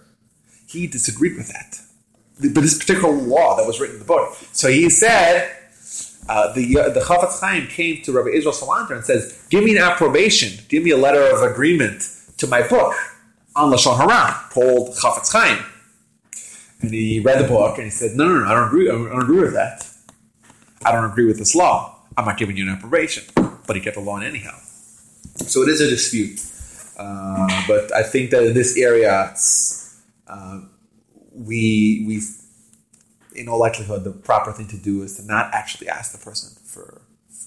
[0.68, 1.80] he disagreed with that.
[2.54, 4.36] But this particular law that was written in the book.
[4.52, 5.57] So he said,
[6.30, 9.78] uh, the uh, the Chafetz Chaim came to Rabbi Israel Salanter and says, "Give me
[9.78, 12.94] an approbation, give me a letter of agreement to my book
[13.56, 15.64] on lashon hara called Chafetz Chaim."
[16.82, 18.90] And he read the book and he said, "No, no, no, I don't agree.
[18.90, 19.88] I don't agree with that.
[20.86, 21.96] I don't agree with this law.
[22.18, 24.58] I'm not giving you an approbation." But he kept the law in anyhow.
[25.46, 26.40] So it is a dispute.
[26.98, 29.36] Uh, but I think that in this area,
[30.28, 30.62] uh,
[31.34, 32.22] we we
[33.38, 36.50] in all likelihood the proper thing to do is to not actually ask the person
[36.66, 37.02] for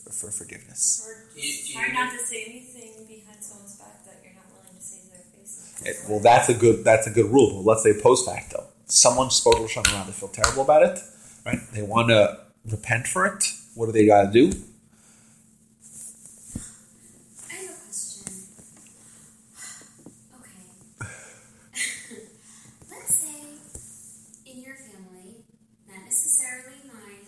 [0.05, 1.05] for, for forgiveness.
[1.07, 4.47] Or Do you- do try not to say anything behind someone's back that you're not
[4.55, 5.83] willing to say to their face.
[5.85, 7.51] It- well, that's a good that's a good rule.
[7.57, 10.99] But let's say post facto, someone spoke lashon hara, they feel terrible about it,
[11.47, 11.59] right?
[11.73, 12.39] They want to
[12.71, 13.43] repent for it.
[13.75, 14.47] What do they got to do?
[17.51, 18.33] I have a question.
[20.39, 20.67] Okay.
[22.91, 23.41] Let's say
[24.51, 25.45] in your family,
[25.89, 27.27] not necessarily mine,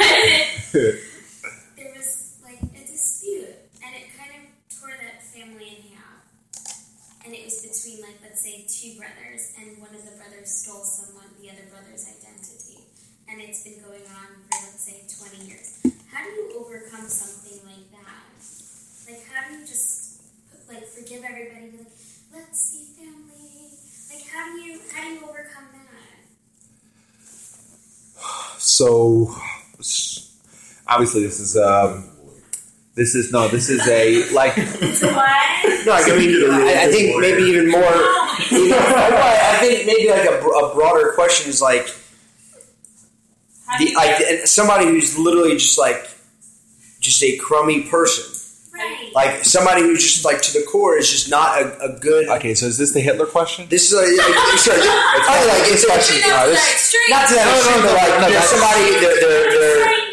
[0.00, 0.61] okay,
[1.76, 3.52] there was like a dispute
[3.84, 6.24] and it kind of tore that family in half.
[7.26, 10.80] And it was between like let's say two brothers and one of the brothers stole
[10.80, 12.88] someone the other brother's identity.
[13.28, 15.76] And it's been going on for let's say twenty years.
[16.08, 18.32] How do you overcome something like that?
[19.04, 20.24] Like how do you just
[20.72, 21.92] like forgive everybody like,
[22.32, 23.76] let's be family?
[24.08, 26.16] Like how do you how do you overcome that?
[28.56, 29.36] So
[30.86, 32.08] obviously, this is um,
[32.94, 34.64] this is no, this is a like No,
[35.92, 37.80] I mean, I, I think maybe even more.
[38.50, 41.86] You know, I think maybe like a, a broader question is like
[43.78, 46.08] the like somebody who's literally just like
[47.00, 48.24] just a crummy person,
[48.74, 49.10] Right.
[49.14, 52.28] like somebody who's just like to the core is just not a, a good.
[52.28, 52.54] okay.
[52.54, 53.66] So is this the Hitler question?
[53.68, 56.16] This is a, like, sorry, I like it's question.
[56.20, 57.10] this- extreme.
[57.10, 59.51] not to that No, no, extreme, no, but like no, there's that's- somebody they're they're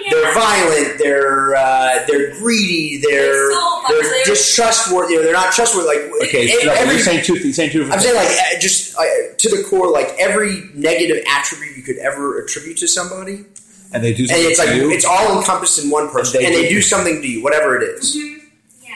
[0.10, 3.50] they're, they're violent, they're uh, they're greedy, they're
[3.88, 5.14] they're they're- distrustworthy.
[5.14, 5.88] You they're not trustworthy.
[5.88, 7.36] Like Okay, e- so every, you're saying two.
[7.40, 7.84] You're saying two.
[7.84, 9.04] I'm different saying like uh, just uh,
[9.38, 13.46] to the core, like every negative attribute you could ever attribute to somebody,
[13.94, 14.90] and they do and something it's to like you.
[14.92, 17.44] it's all encompassed in one person, And and they they, do- do something to you,
[17.44, 18.16] whatever it is.
[18.16, 18.96] Yeah.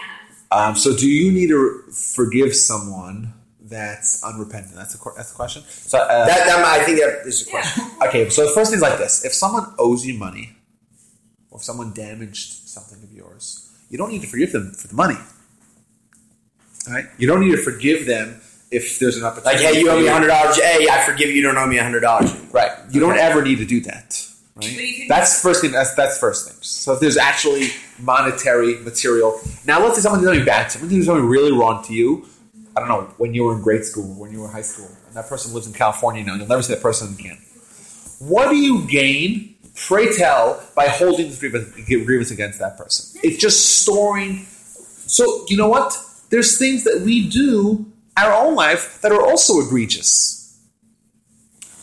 [0.52, 4.76] Um, so, do you need to forgive someone that's unrepentant?
[4.76, 5.64] That's the that's the question.
[5.68, 7.84] So, uh, That, that I think that is a question.
[8.08, 8.30] okay.
[8.30, 10.56] So, the first thing is like this: if someone owes you money,
[11.54, 14.96] or if someone damaged something of yours, you don't need to forgive them for the
[14.96, 15.18] money.
[16.88, 17.06] All right?
[17.20, 19.64] You don't need to forgive them if there's an Like, opportunity.
[19.64, 20.60] hey, you owe for me hundred dollars.
[20.60, 21.36] Hey, I forgive you.
[21.36, 22.34] You don't owe me hundred dollars.
[22.52, 22.72] Right.
[22.90, 24.28] You don't ever need to do that.
[24.56, 25.06] Right.
[25.08, 25.72] That's first thing.
[25.72, 26.58] That's that's first thing.
[26.62, 27.68] So if there's actually
[28.00, 29.40] monetary material.
[29.66, 30.72] Now let's say someone did something bad.
[30.72, 32.26] Someone did something really wrong to you.
[32.76, 34.90] I don't know when you were in grade school, when you were in high school,
[35.08, 36.34] and that person lives in California now.
[36.36, 37.38] You'll never see that person again.
[38.20, 39.53] What do you gain?
[39.76, 43.20] Pray tell by holding this grievance, grievance against that person.
[43.24, 44.46] It's just storing.
[44.46, 45.98] So you know what?
[46.30, 47.86] There's things that we do
[48.18, 50.40] in our own life that are also egregious.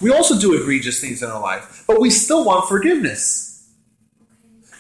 [0.00, 3.68] We also do egregious things in our life, but we still want forgiveness.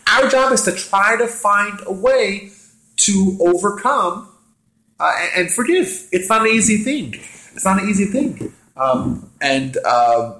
[0.06, 2.50] Our job is to try to find a way
[2.96, 4.28] to overcome
[4.98, 6.08] uh, and, and forgive.
[6.12, 7.14] It's not an easy thing.
[7.54, 10.39] It's not an easy thing, um, and um,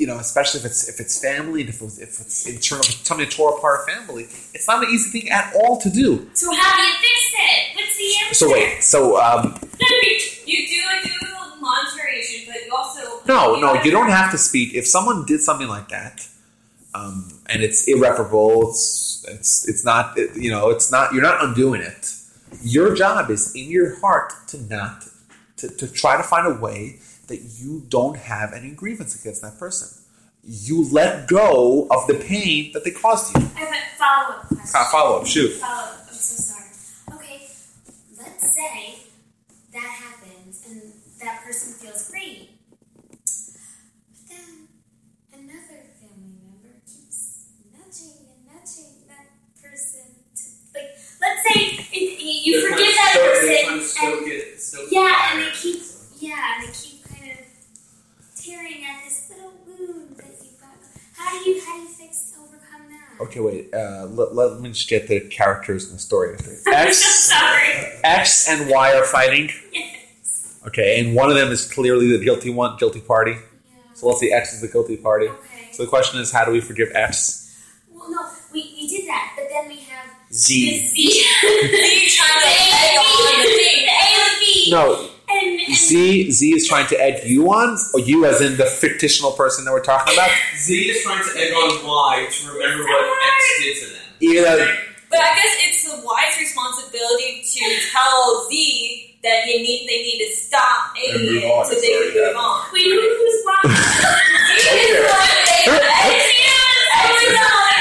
[0.00, 3.06] you know, especially if it's if it's family, if it's, if it's internal, if it's
[3.06, 6.28] something that tore apart family, it's not an easy thing at all to do.
[6.32, 7.76] So how do you fix it?
[7.76, 8.34] What's the answer?
[8.34, 9.54] So wait, so um,
[10.46, 14.30] you do a do monetary issue, but you also No, no, gotta- you don't have
[14.30, 14.72] to speak.
[14.74, 16.26] If someone did something like that,
[16.94, 21.44] um, and it's irreparable, it's it's it's not it- you know it's not you're not
[21.44, 22.10] undoing it.
[22.62, 25.04] Your job is in your heart to not
[25.58, 26.98] to, to try to find a way
[27.30, 29.88] that you don't have any grievance against that person.
[30.42, 33.42] You let go of the pain that they caused you.
[33.56, 34.70] I have a follow up question.
[34.74, 35.52] Uh, follow up, shoot.
[35.52, 36.04] Follow up.
[36.08, 37.18] I'm so sorry.
[37.20, 37.46] Okay.
[38.18, 38.98] Let's say
[39.72, 42.50] that happens and that person feels great.
[43.08, 43.18] But
[44.28, 44.68] then
[45.32, 49.26] another family member keeps nudging and nudging that
[49.62, 50.90] person to like
[51.20, 54.88] let's say it, you They're forgive that person they're trying to and stoke it- stoke
[54.88, 55.80] the yeah, and they keep
[56.18, 56.79] yeah, and they keep kind of
[58.50, 60.70] tearing at this little wound that you've got.
[61.16, 63.22] How do you how do you fix overcome that?
[63.24, 63.72] Okay, wait.
[63.72, 66.34] Uh, let, let me just get the characters in the story.
[66.36, 68.00] I'm so X, sorry.
[68.02, 69.50] X and Y are fighting.
[69.72, 70.58] Yes.
[70.66, 73.32] Okay, and one of them is clearly the guilty one, guilty party.
[73.32, 73.94] Yeah.
[73.94, 75.28] So let's say X is the guilty party.
[75.28, 75.68] Okay.
[75.72, 77.56] So the question is, how do we forgive X?
[77.92, 80.70] Well, no, we, we did that, but then we have Z.
[80.70, 81.02] this Z.
[81.22, 83.86] Z trying to egg on the thing.
[83.86, 84.68] The A and B.
[84.70, 88.56] No, And, and Z Z is trying to egg you on, or you as in
[88.56, 90.30] the fictional person that we're talking about.
[90.56, 94.02] Z is trying to egg on Y to remember what X did to them.
[94.20, 94.56] Either
[95.10, 97.60] But I guess it's the Y's responsibility to
[97.92, 101.82] tell Z that you need they need to stop A And move on, so it's
[101.82, 102.72] they already can move on.
[102.72, 103.66] wait, who, who's wrong?
[103.70, 105.60] Z is the one that
[107.00, 107.80] X is the one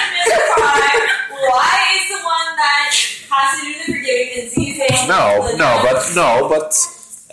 [0.70, 1.16] that.
[1.40, 2.92] Y is the one that
[3.32, 6.76] has to do the forgiving, and Z is the one no, no, but no, but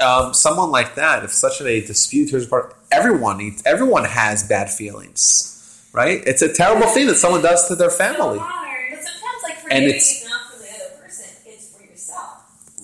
[0.01, 4.71] um, someone like that, if such a dispute tears apart, everyone needs, everyone has bad
[4.71, 6.23] feelings, right?
[6.27, 8.39] It's a terrible thing that someone does to their family.
[8.39, 12.29] But sometimes, like And forgiving it's- is not for the other person; it's for yourself.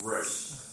[0.02, 0.24] Right.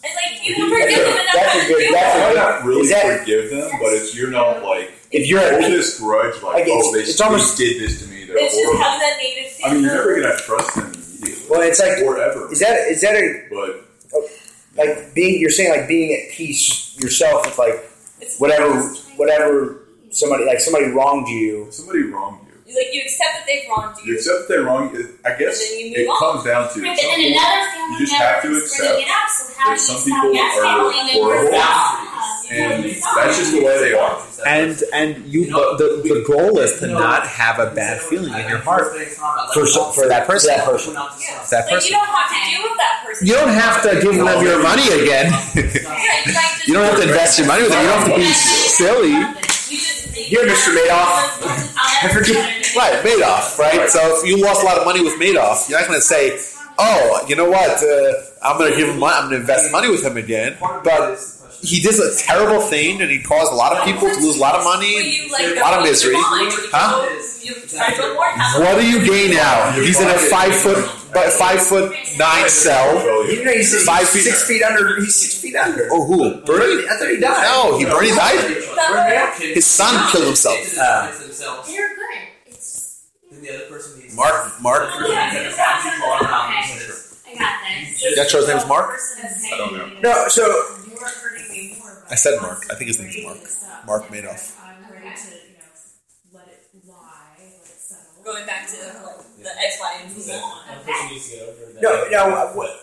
[0.02, 1.92] And like you can forgive them, and That's a good- you.
[1.92, 5.26] that's a I good- not really that- forgive them, but it's you're not like If
[5.28, 8.00] you're at hold this grudge like Like, it's- oh they, it's they almost- did this
[8.00, 8.24] to me.
[8.24, 8.82] They're It's just horrible.
[8.84, 11.44] having that negative I mean, you're never gonna trust them immediately.
[11.50, 12.50] Well, it's like- forever.
[12.52, 13.84] is that is that a but
[14.76, 15.40] like being?
[15.40, 17.76] You're saying like being at peace yourself with like
[18.38, 18.80] whatever
[19.16, 21.66] whatever somebody like somebody wronged you.
[21.70, 24.18] somebody wronged you, You, like you accept that they've wronged you you.
[24.18, 24.92] accept that they wronged.
[24.96, 25.18] you.
[25.24, 26.18] I guess And then you it on.
[26.18, 29.28] comes down to Right, but then another family you just have to accept it up.
[29.30, 31.50] So how that some people are family horrible.
[32.50, 34.22] From and that's just the way they are.
[34.46, 38.48] And and you, but the, the goal is to not have a bad feeling in
[38.48, 38.92] your heart
[39.54, 40.56] for for that person.
[40.56, 40.94] That person.
[40.94, 43.26] That Like you don't have to deal with that person.
[43.26, 45.32] You don't have to give them your money again.
[45.54, 47.82] You, like, just- you don't have to invest your money with them.
[47.82, 49.08] You don't have to be silly.
[49.10, 49.34] You
[49.78, 50.74] just Here, Mr.
[50.76, 51.72] Madoff.
[52.02, 52.36] I forget.
[52.76, 53.88] Right, Madoff, right?
[53.88, 56.38] So if you lost a lot of money with Madoff, you're not going to say,
[56.78, 57.82] "Oh, you know what?
[57.82, 59.14] Uh, I'm going to give him money.
[59.16, 61.18] I'm going to invest money with him again." But
[61.62, 64.40] he did a terrible thing, and he caused a lot of people to lose a
[64.40, 66.14] lot of money, and like, a lot of misery.
[66.16, 67.06] Huh?
[67.42, 69.72] You try to avoid having- What do you gain now?
[69.72, 72.94] He's in a five foot, but five foot nine cell.
[73.28, 74.96] You know, he's Five five feet- six feet under.
[75.00, 75.88] He's six feet under.
[75.90, 76.34] Oh, who?
[76.42, 76.86] Bernie?
[76.88, 77.42] I thought he died.
[77.44, 78.62] No, he Bernie died.
[79.54, 80.56] His son killed himself.
[80.78, 81.10] Uh,
[81.66, 81.96] They're good.
[82.46, 84.90] It's just, Then the other person needs Mark, Mark.
[84.92, 84.96] I
[87.38, 88.16] got this.
[88.16, 88.98] That show's name is Mark.
[89.52, 89.86] I don't know.
[90.02, 90.42] No, so
[91.00, 92.04] You are hurting me more.
[92.10, 92.64] I said Mark.
[92.70, 93.30] I think his name's bringing
[93.86, 93.86] Mark.
[93.86, 94.52] Mark And Madoff.
[94.62, 97.00] I'm ready to, you know, let it lie,
[97.38, 98.22] let it settle.
[98.24, 100.32] Going back to like, the X, Y, and Z.
[100.32, 101.82] One person needs to get over that.
[101.82, 102.36] no, no.
[102.36, 102.76] uh, what-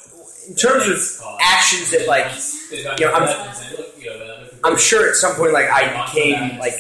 [0.50, 0.88] In terms
[1.22, 2.26] of actions that like,
[2.72, 6.74] you know, I'm- I'm sure at some point like I became like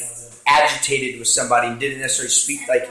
[0.47, 2.89] agitated with somebody and didn't necessarily speak like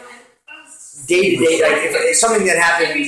[1.06, 1.62] day to day.
[1.62, 3.06] Like if it's something that happened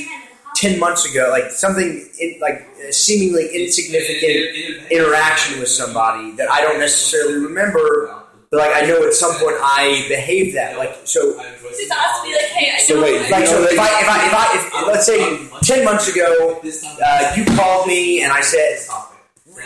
[0.59, 6.61] ten months ago, like something in, like a seemingly insignificant interaction with somebody that I
[6.61, 8.13] don't necessarily remember,
[8.51, 10.77] but like I know at some point I behaved that.
[10.77, 11.37] Like so,
[11.69, 14.33] Just ask me like, hey, I So wait, like so if I if I if,
[14.33, 18.79] I, if let's say ten months ago uh, you called me and I said,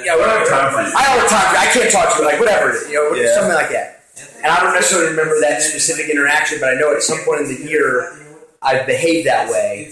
[0.04, 0.80] yeah, we don't time for.
[0.80, 1.60] I don't have time for you.
[1.60, 2.26] I can't talk to you.
[2.30, 3.34] Like whatever, you know, Yeah.
[3.36, 4.04] something like that.
[4.44, 7.48] And I don't necessarily remember that specific interaction, but I know at some point in
[7.56, 8.14] the year
[8.62, 9.92] I've behaved that way.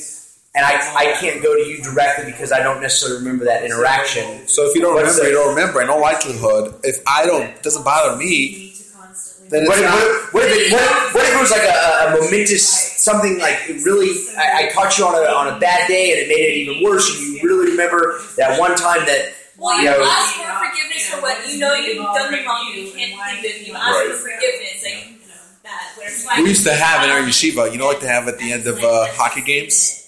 [0.53, 4.47] And I, I can't go to you directly because I don't necessarily remember that interaction.
[4.49, 5.81] So if you don't remember, you don't remember.
[5.81, 9.47] In all likelihood, if I don't, it doesn't bother me, Need to constantly.
[9.59, 10.33] then What if, not.
[10.33, 13.79] what, if it, what, what if it was like a, a momentous something like it
[13.85, 14.11] really?
[14.37, 16.83] I, I caught you on a, on a bad day and it made it even
[16.83, 17.07] worse.
[17.15, 21.09] And you really remember that one time that Well, you you know, ask for forgiveness
[21.15, 22.67] for what you know you've done the wrong.
[22.75, 24.11] You can't think that you ask Right.
[24.11, 25.15] for forgiveness like
[25.63, 26.41] that.
[26.43, 28.67] We used to have in our yeshiva, you know, like they have at the end
[28.67, 30.00] of uh, hockey games.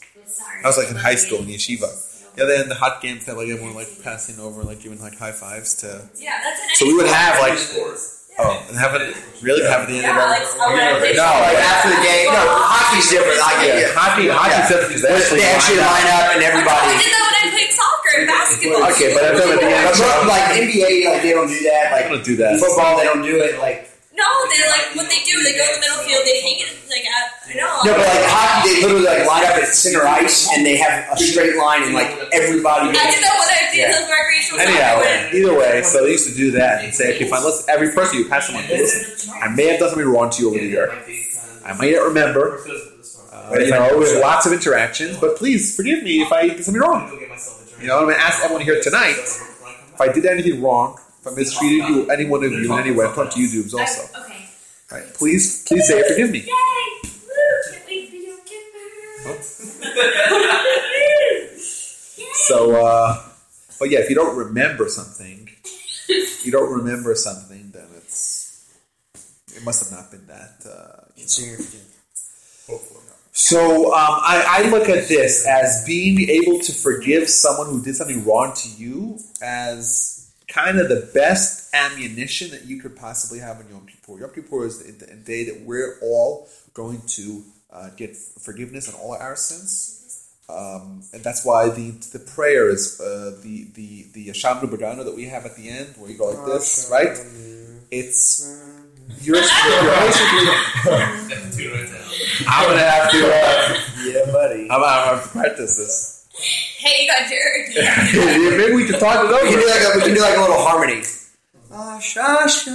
[0.63, 1.91] I was like in high school in yeshiva.
[2.37, 5.17] Yeah, they had the hot games that like everyone like passing over, like giving like
[5.17, 6.07] high fives to.
[6.17, 7.59] Yeah, that's an So we would have like,
[8.39, 9.13] oh, and have it
[9.45, 10.73] really have it at the end Yeah, of like every.
[10.73, 12.33] when I played No, like after the game.
[12.33, 13.37] No, hockey's different.
[13.37, 13.93] I get Yeah, it.
[13.93, 16.25] hockey, hockey's different because they actually They actually line up.
[16.33, 18.81] line up and I did that when I played soccer and basketball.
[18.97, 21.83] Okay, but I'm talking about the But like NBA, like they don't do that.
[21.85, 22.57] I Like don't do that.
[22.57, 23.61] football, they don't do it.
[23.61, 25.41] Like No, No, they like what they do.
[25.43, 26.21] They go in the middle field.
[26.25, 27.33] They hang it like at.
[27.49, 27.81] I know.
[27.85, 31.11] No, but like hockey, they literally like line up at center ice and they have
[31.11, 32.89] a straight line and like everybody.
[32.89, 33.79] I didn't know what I did.
[33.79, 33.91] Yeah.
[33.91, 37.27] The recreational Anyhow, soccer either way, so they used to do that and say, okay,
[37.27, 40.41] fine, let's every person you pass someone, listen, I may have done something wrong to
[40.41, 40.91] you over the year.
[41.65, 42.59] I might not remember.
[43.33, 46.63] Uh, you know, we have lots of interactions, but please forgive me if I did
[46.63, 47.09] something wrong.
[47.81, 51.31] You know, I'm going to ask everyone here tonight if I did anything wrong, if
[51.31, 53.05] I mistreated you, any one of you in any way.
[53.05, 54.01] I'm talking to you, dudes, also.
[54.13, 54.45] I- okay.
[54.91, 56.39] All right, please, please say forgive me.
[56.39, 56.45] Yay!
[56.45, 56.51] Woo!
[57.71, 59.39] Can't wait for Yom Kippur.
[62.35, 63.23] So, uh,
[63.79, 65.49] but yeah, if you don't remember something,
[66.43, 68.69] you don't remember something, then it's
[69.55, 70.65] it must have not been that.
[70.65, 71.27] Uh, you know.
[71.27, 71.83] Significant.
[73.31, 77.95] So um, I, I look at this as being able to forgive someone who did
[77.95, 80.22] something wrong to you as
[80.53, 84.19] kind of the best ammunition that you could possibly have on Yom Kippur.
[84.19, 88.99] Yom Kippur is the, the day that we're all going to uh, get forgiveness on
[89.01, 89.89] all our sins.
[90.49, 95.15] Um, and that's why the the prayer is uh, the the the Ashamnu Bagadnu that
[95.15, 97.17] we have at the end, where you go like this, right?
[97.89, 98.45] It's
[99.21, 100.47] you're, you're basically.
[102.47, 103.25] I'm gonna have to.
[103.25, 104.63] Uh, Yeah, buddy.
[104.69, 106.12] I'm gonna have to practice this.
[106.43, 108.57] Hey, you got Jared.
[108.57, 110.37] Maybe we can talk about it We can do like a, we can do like
[110.37, 111.01] a little harmony.
[111.71, 112.71] Ah, sha, sha.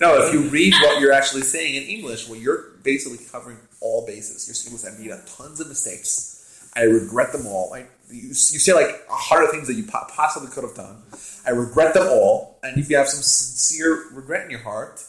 [0.00, 4.06] No, if you read what you're actually saying in English, well, you're basically covering all
[4.06, 4.46] bases.
[4.46, 6.70] You're saying, listen, I made a tons of mistakes.
[6.76, 7.70] I regret them all.
[7.70, 11.02] Like you, you say like a hundred things that you po- possibly could have done.
[11.46, 12.58] I regret them all.
[12.62, 15.02] And if you have some sincere regret in your heart,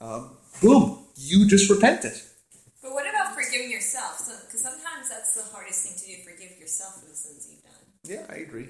[0.00, 0.30] um,
[0.62, 2.12] boom, you just repented.
[2.82, 4.18] But what about forgiving yourself?
[5.16, 6.30] Because sometimes that's the hardest thing to do.
[6.30, 7.72] Forgive yourself for the sins you've done.
[8.04, 8.68] Yeah, I agree.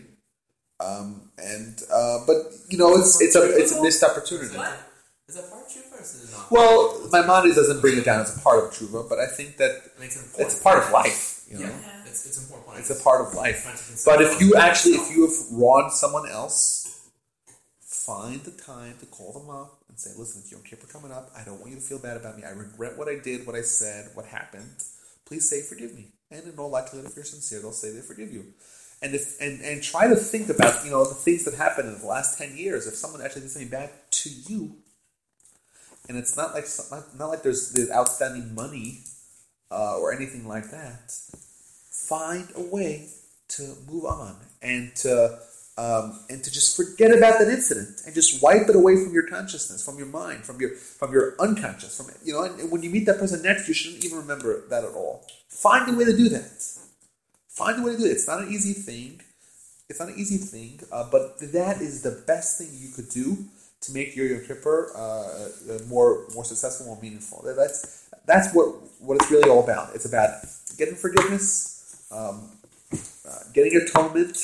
[0.79, 2.37] Um, and uh, but
[2.69, 4.57] you know, it's it's a it's a missed opportunity.
[4.57, 4.77] What?
[5.29, 6.51] Is that part true or is it not?
[6.53, 9.71] Well, Maimonides doesn't bring it down as a part of tshuva, but I think that
[9.97, 11.45] I mean, it's, it's a part of life.
[11.49, 12.79] You know, Yeah, it's, it's an important point.
[12.81, 13.63] it's a part of life.
[13.65, 17.11] Trying to consider But if you actually, if you have wronged someone else,
[17.81, 21.31] find the time to call them up and say, "Listen, it's Yom Kippur coming up.
[21.37, 22.45] I don't want you to feel bad about me.
[22.45, 24.85] I regret what I did, what I said, what happened.
[25.25, 28.33] Please say forgive me." And in all likelihood, if you're sincere, they'll say they forgive
[28.33, 28.47] you.
[29.03, 32.01] And if and, and try to think about you know the things that happened in
[32.01, 32.87] the last ten years.
[32.87, 34.77] If someone actually did something bad to you,
[36.09, 36.67] and it's not like
[37.19, 39.01] not, like there's there's outstanding money
[39.71, 41.13] uh, or anything like that.
[41.91, 43.09] Find a way
[43.49, 45.39] to move on and to
[45.79, 49.27] um, and to just forget about that incident and just wipe it away from your
[49.27, 51.97] consciousness, from your mind, from your from your unconscious.
[51.97, 54.85] From you know, and when you meet that person next, you shouldn't even remember that
[54.85, 55.27] at all.
[55.49, 56.63] Find a way to do that.
[57.49, 58.13] Find a way to do it.
[58.13, 59.21] It's not an easy thing.
[59.89, 63.37] It's not an easy thing, uh, but that is the best thing you could do
[63.83, 67.45] to make your Yom Kippur uh, uh, more more successful, more meaningful.
[67.45, 68.69] That's that's what
[69.01, 69.95] what it's really all about.
[69.95, 70.31] It's about
[70.77, 72.51] getting forgiveness, um,
[73.29, 74.37] uh, getting atonement,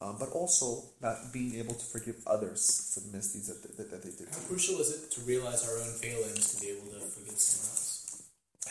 [0.00, 4.02] um, but also about being able to forgive others for the misdeeds that, that, that
[4.02, 4.28] they did.
[4.32, 7.70] How crucial is it to realize our own failings to be able to forgive someone
[7.70, 8.22] else?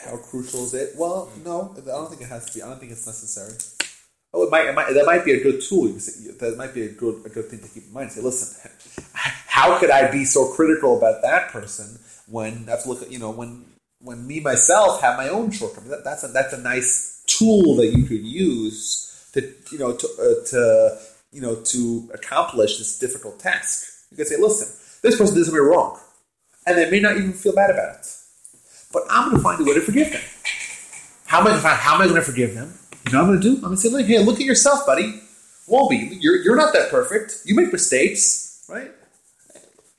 [0.06, 0.94] How crucial is it?
[0.98, 2.62] Well, no, I don't think it has to be.
[2.62, 3.54] I don't think it's necessary.
[4.34, 5.88] Oh, it might, it might that might be a good tool.
[5.88, 8.12] You say- That might be a good a good thing to keep in mind.
[8.12, 8.72] Say, listen,
[9.14, 13.12] how could I be so critical about that person when I have to look at
[13.12, 13.66] you know when
[14.00, 15.90] when me myself have my own shortcomings?
[15.90, 20.08] That, that's a that's a nice tool that you could use to you know to
[20.20, 21.00] uh, to
[21.38, 23.76] you know to accomplish this difficult task.
[24.12, 24.68] You can say, listen,
[25.04, 26.00] this person did something wrong,
[26.66, 28.08] and they may not even feel bad about it
[28.92, 30.22] but I'm going to find a way to forgive them.
[31.26, 31.78] How am I going to find?
[31.78, 32.74] How am I going to forgive them?
[33.06, 33.56] You know what I'm going to do?
[33.58, 35.22] I'm going to say, like, hey, look at yourself, buddy.
[35.70, 37.42] Wolby, you're you're not that perfect.
[37.46, 38.92] You make mistakes, right?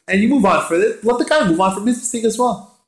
[0.07, 1.05] And you move on for it.
[1.05, 2.81] Let the guy move on from his mistake as well.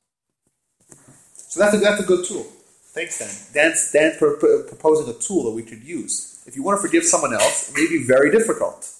[1.34, 2.46] So that's a, that's a good tool.
[2.92, 3.28] Thanks, Dan.
[3.52, 6.29] Dan's, Dan's pro- pro- proposing a tool that we could use.
[6.50, 8.92] If you want to forgive someone else, it may be very difficult.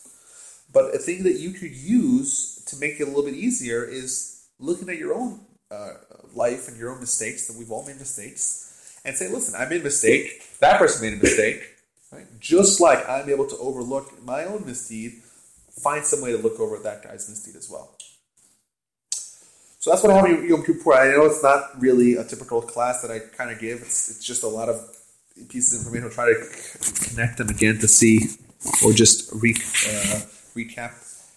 [0.72, 4.46] But a thing that you could use to make it a little bit easier is
[4.60, 5.94] looking at your own uh,
[6.32, 7.48] life and your own mistakes.
[7.48, 10.44] That we've all made mistakes, and say, "Listen, I made a mistake.
[10.60, 11.60] That person made a mistake.
[12.12, 12.26] Right?
[12.38, 15.14] Just like I'm able to overlook my own misdeed,
[15.82, 17.96] find some way to look over that guy's misdeed as well."
[19.80, 20.94] So that's what happened in Yom Kippur.
[20.94, 23.80] I know it's not really a typical class that I kind of give.
[23.80, 24.99] It's, it's just a lot of
[25.48, 26.08] pieces of information.
[26.08, 28.30] I'll try to c- connect them again to see,
[28.84, 30.20] or just re, uh,
[30.54, 30.92] recap,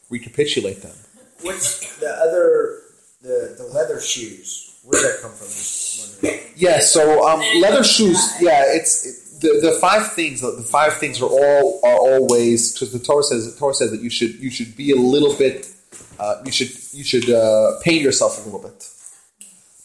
[0.09, 0.95] recapitulate them.
[1.41, 2.79] What's the other
[3.21, 4.79] the the leather shoes?
[4.83, 6.29] Where did that come from?
[6.55, 8.19] Yeah, so um, leather shoes.
[8.41, 10.41] Yeah, it's it, the the five things.
[10.41, 14.01] The five things are all are always because the Torah says the Torah says that
[14.01, 15.73] you should you should be a little bit
[16.19, 18.87] uh, you should you should uh, pain yourself a little bit.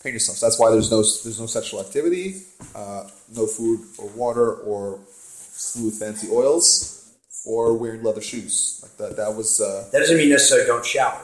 [0.09, 0.41] Pain yourself.
[0.41, 2.27] That's why there's no there's no sexual activity,
[2.75, 3.05] uh,
[3.37, 7.13] no food or water or smooth fancy oils,
[7.45, 8.81] or wearing leather shoes.
[8.83, 9.17] Like that.
[9.21, 9.61] That was.
[9.61, 11.21] Uh, That doesn't mean necessarily don't shower.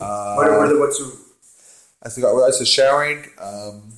[0.00, 1.08] uh, What, what the, what's the,
[2.04, 3.18] I think I said showering.
[3.42, 3.90] Um,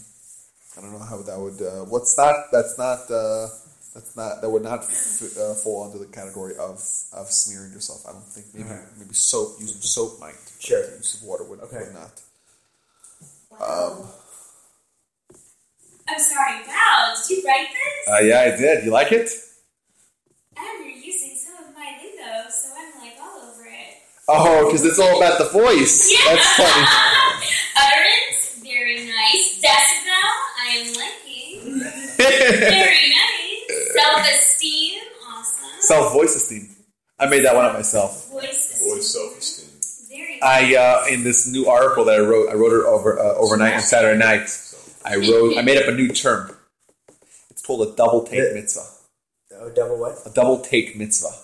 [0.76, 1.60] I don't know how that would.
[1.60, 2.34] Uh, what's not?
[2.50, 3.00] That's not.
[3.10, 3.48] Uh,
[3.94, 4.40] that's not.
[4.40, 6.80] That would not f- uh, fall under the category of
[7.12, 8.06] of smearing yourself.
[8.08, 8.46] I don't think.
[8.54, 9.60] Maybe maybe soap.
[9.60, 10.38] Using soap might.
[10.60, 10.80] Sure.
[10.96, 11.82] Use of water would, Okay.
[11.84, 12.14] would not.
[13.60, 14.08] Wow.
[16.08, 18.08] I'm sorry, wow, did you write this?
[18.14, 18.84] Uh, yeah, I did.
[18.84, 19.28] You like it?
[20.56, 23.98] and you're using some of my lingo, so I'm like all over it.
[24.28, 26.12] Oh, because it's all about the voice.
[26.26, 26.86] That's funny.
[27.76, 29.60] Utterance, very nice.
[29.62, 31.80] Decibel, I am liking.
[32.18, 33.92] Very nice.
[33.94, 35.70] Self-esteem, awesome.
[35.80, 36.68] Self voice esteem.
[37.18, 38.28] I made that one up myself.
[38.30, 39.02] Voice Voice esteem, self esteem.
[39.02, 39.27] very
[40.42, 42.48] I uh, in this new article that I wrote.
[42.50, 44.48] I wrote it over uh, overnight on Saturday night.
[45.04, 45.56] I wrote.
[45.56, 46.54] I made up a new term.
[47.50, 48.86] It's called a double take mitzvah.
[49.60, 50.18] oh, double what?
[50.26, 51.34] A double take mitzvah.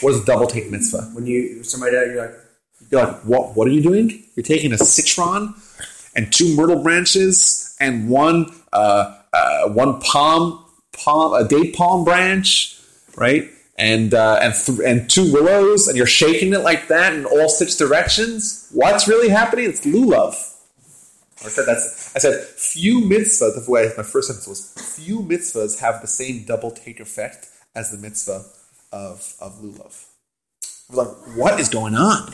[0.00, 1.10] What is a double take mitzvah?
[1.12, 2.34] When you somebody does, you're like,
[2.90, 3.56] You're like, what?
[3.56, 4.24] What are you doing?
[4.34, 5.54] You're taking a citron
[6.14, 12.78] and two myrtle branches and one uh, uh, one palm palm a date palm branch,
[13.16, 13.50] right?
[13.76, 17.48] And uh, and th- and two willows, and you're shaking it like that in all
[17.48, 18.68] six directions.
[18.72, 19.64] What's really happening?
[19.68, 20.34] It's lulav.
[21.44, 22.14] I said that's.
[22.14, 23.64] I said few mitzvahs.
[23.64, 27.90] The way my first sentence was few mitzvahs have the same double take effect as
[27.90, 28.44] the mitzvah
[28.92, 30.06] of of lulav.
[30.88, 32.32] I was like, what is going on?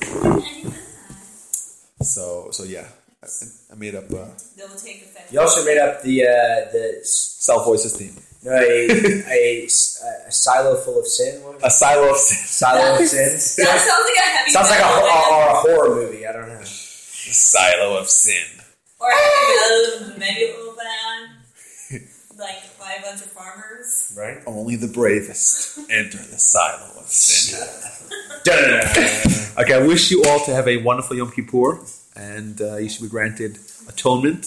[0.00, 2.04] I didn't know that.
[2.04, 2.88] So so yeah,
[3.22, 3.26] I,
[3.72, 5.32] I made up uh, Double take effect.
[5.32, 8.14] you also made up the uh, the self voice esteem.
[8.44, 8.88] no, a,
[9.30, 10.13] a, s- a
[10.44, 11.42] silo full of sin.
[11.62, 12.46] A silo of sin.
[12.60, 13.56] Silo of sins.
[13.56, 16.26] That sounds like a heavy Sounds like a, metal or a horror movie.
[16.26, 16.60] I don't know.
[16.64, 18.60] silo of sin.
[19.00, 21.30] Or a heavy metal medieval band.
[22.38, 24.12] Like by a bunch of farmers.
[24.18, 24.38] Right?
[24.46, 27.60] Only the bravest enter the silo of sin.
[29.56, 31.78] Okay, I wish you all to have a wonderful Yom Kippur,
[32.16, 34.44] and uh, you should be granted atonement.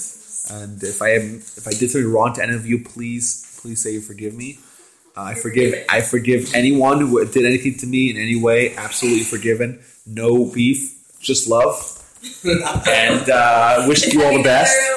[0.52, 3.82] And if I am, if I did something wrong to any of you, please, please
[3.82, 4.60] say you forgive me.
[5.18, 8.76] Uh, I forgive, I forgive anyone who did anything to me in any way.
[8.76, 9.80] Absolutely forgiven.
[10.06, 11.74] No beef, just love.
[12.46, 14.78] and uh, wish you all the best.
[14.78, 14.94] Uh,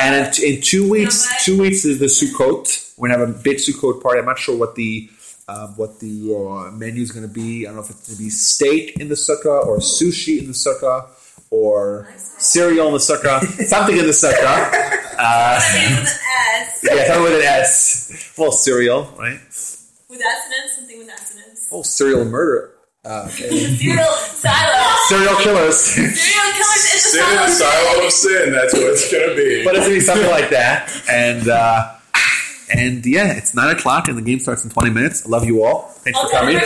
[0.00, 2.94] And in, in two weeks, two weeks is the Sukkot.
[2.96, 4.18] We're gonna have a big Sukkot party.
[4.20, 5.08] I'm not sure what the
[5.48, 7.64] um, what the uh, menu is gonna be.
[7.66, 10.52] I don't know if it's gonna be steak in the sukkah or sushi in the
[10.52, 11.06] sukkah
[11.50, 14.94] or cereal in the sukkah, something in the sukkah.
[15.18, 16.20] Uh, Something with an
[16.60, 16.80] S.
[16.84, 18.34] yeah, something with an S.
[18.38, 19.40] Well, cereal, right?
[19.40, 21.68] With assonance, something with assonance.
[21.72, 22.70] Oh, serial murder.
[23.04, 23.48] Uh, okay.
[23.50, 24.96] Serial silo.
[25.08, 25.76] serial killers.
[25.76, 27.70] Serial killers is Sin in the a silo.
[27.94, 28.52] silo of sin.
[28.52, 29.64] That's what it's gonna be.
[29.64, 30.88] but it's gonna be something like that.
[31.10, 31.94] And uh,
[32.72, 35.26] and yeah, it's nine o'clock and the game starts in twenty minutes.
[35.26, 35.88] I love you all.
[35.88, 36.60] Thanks I'll for tell coming.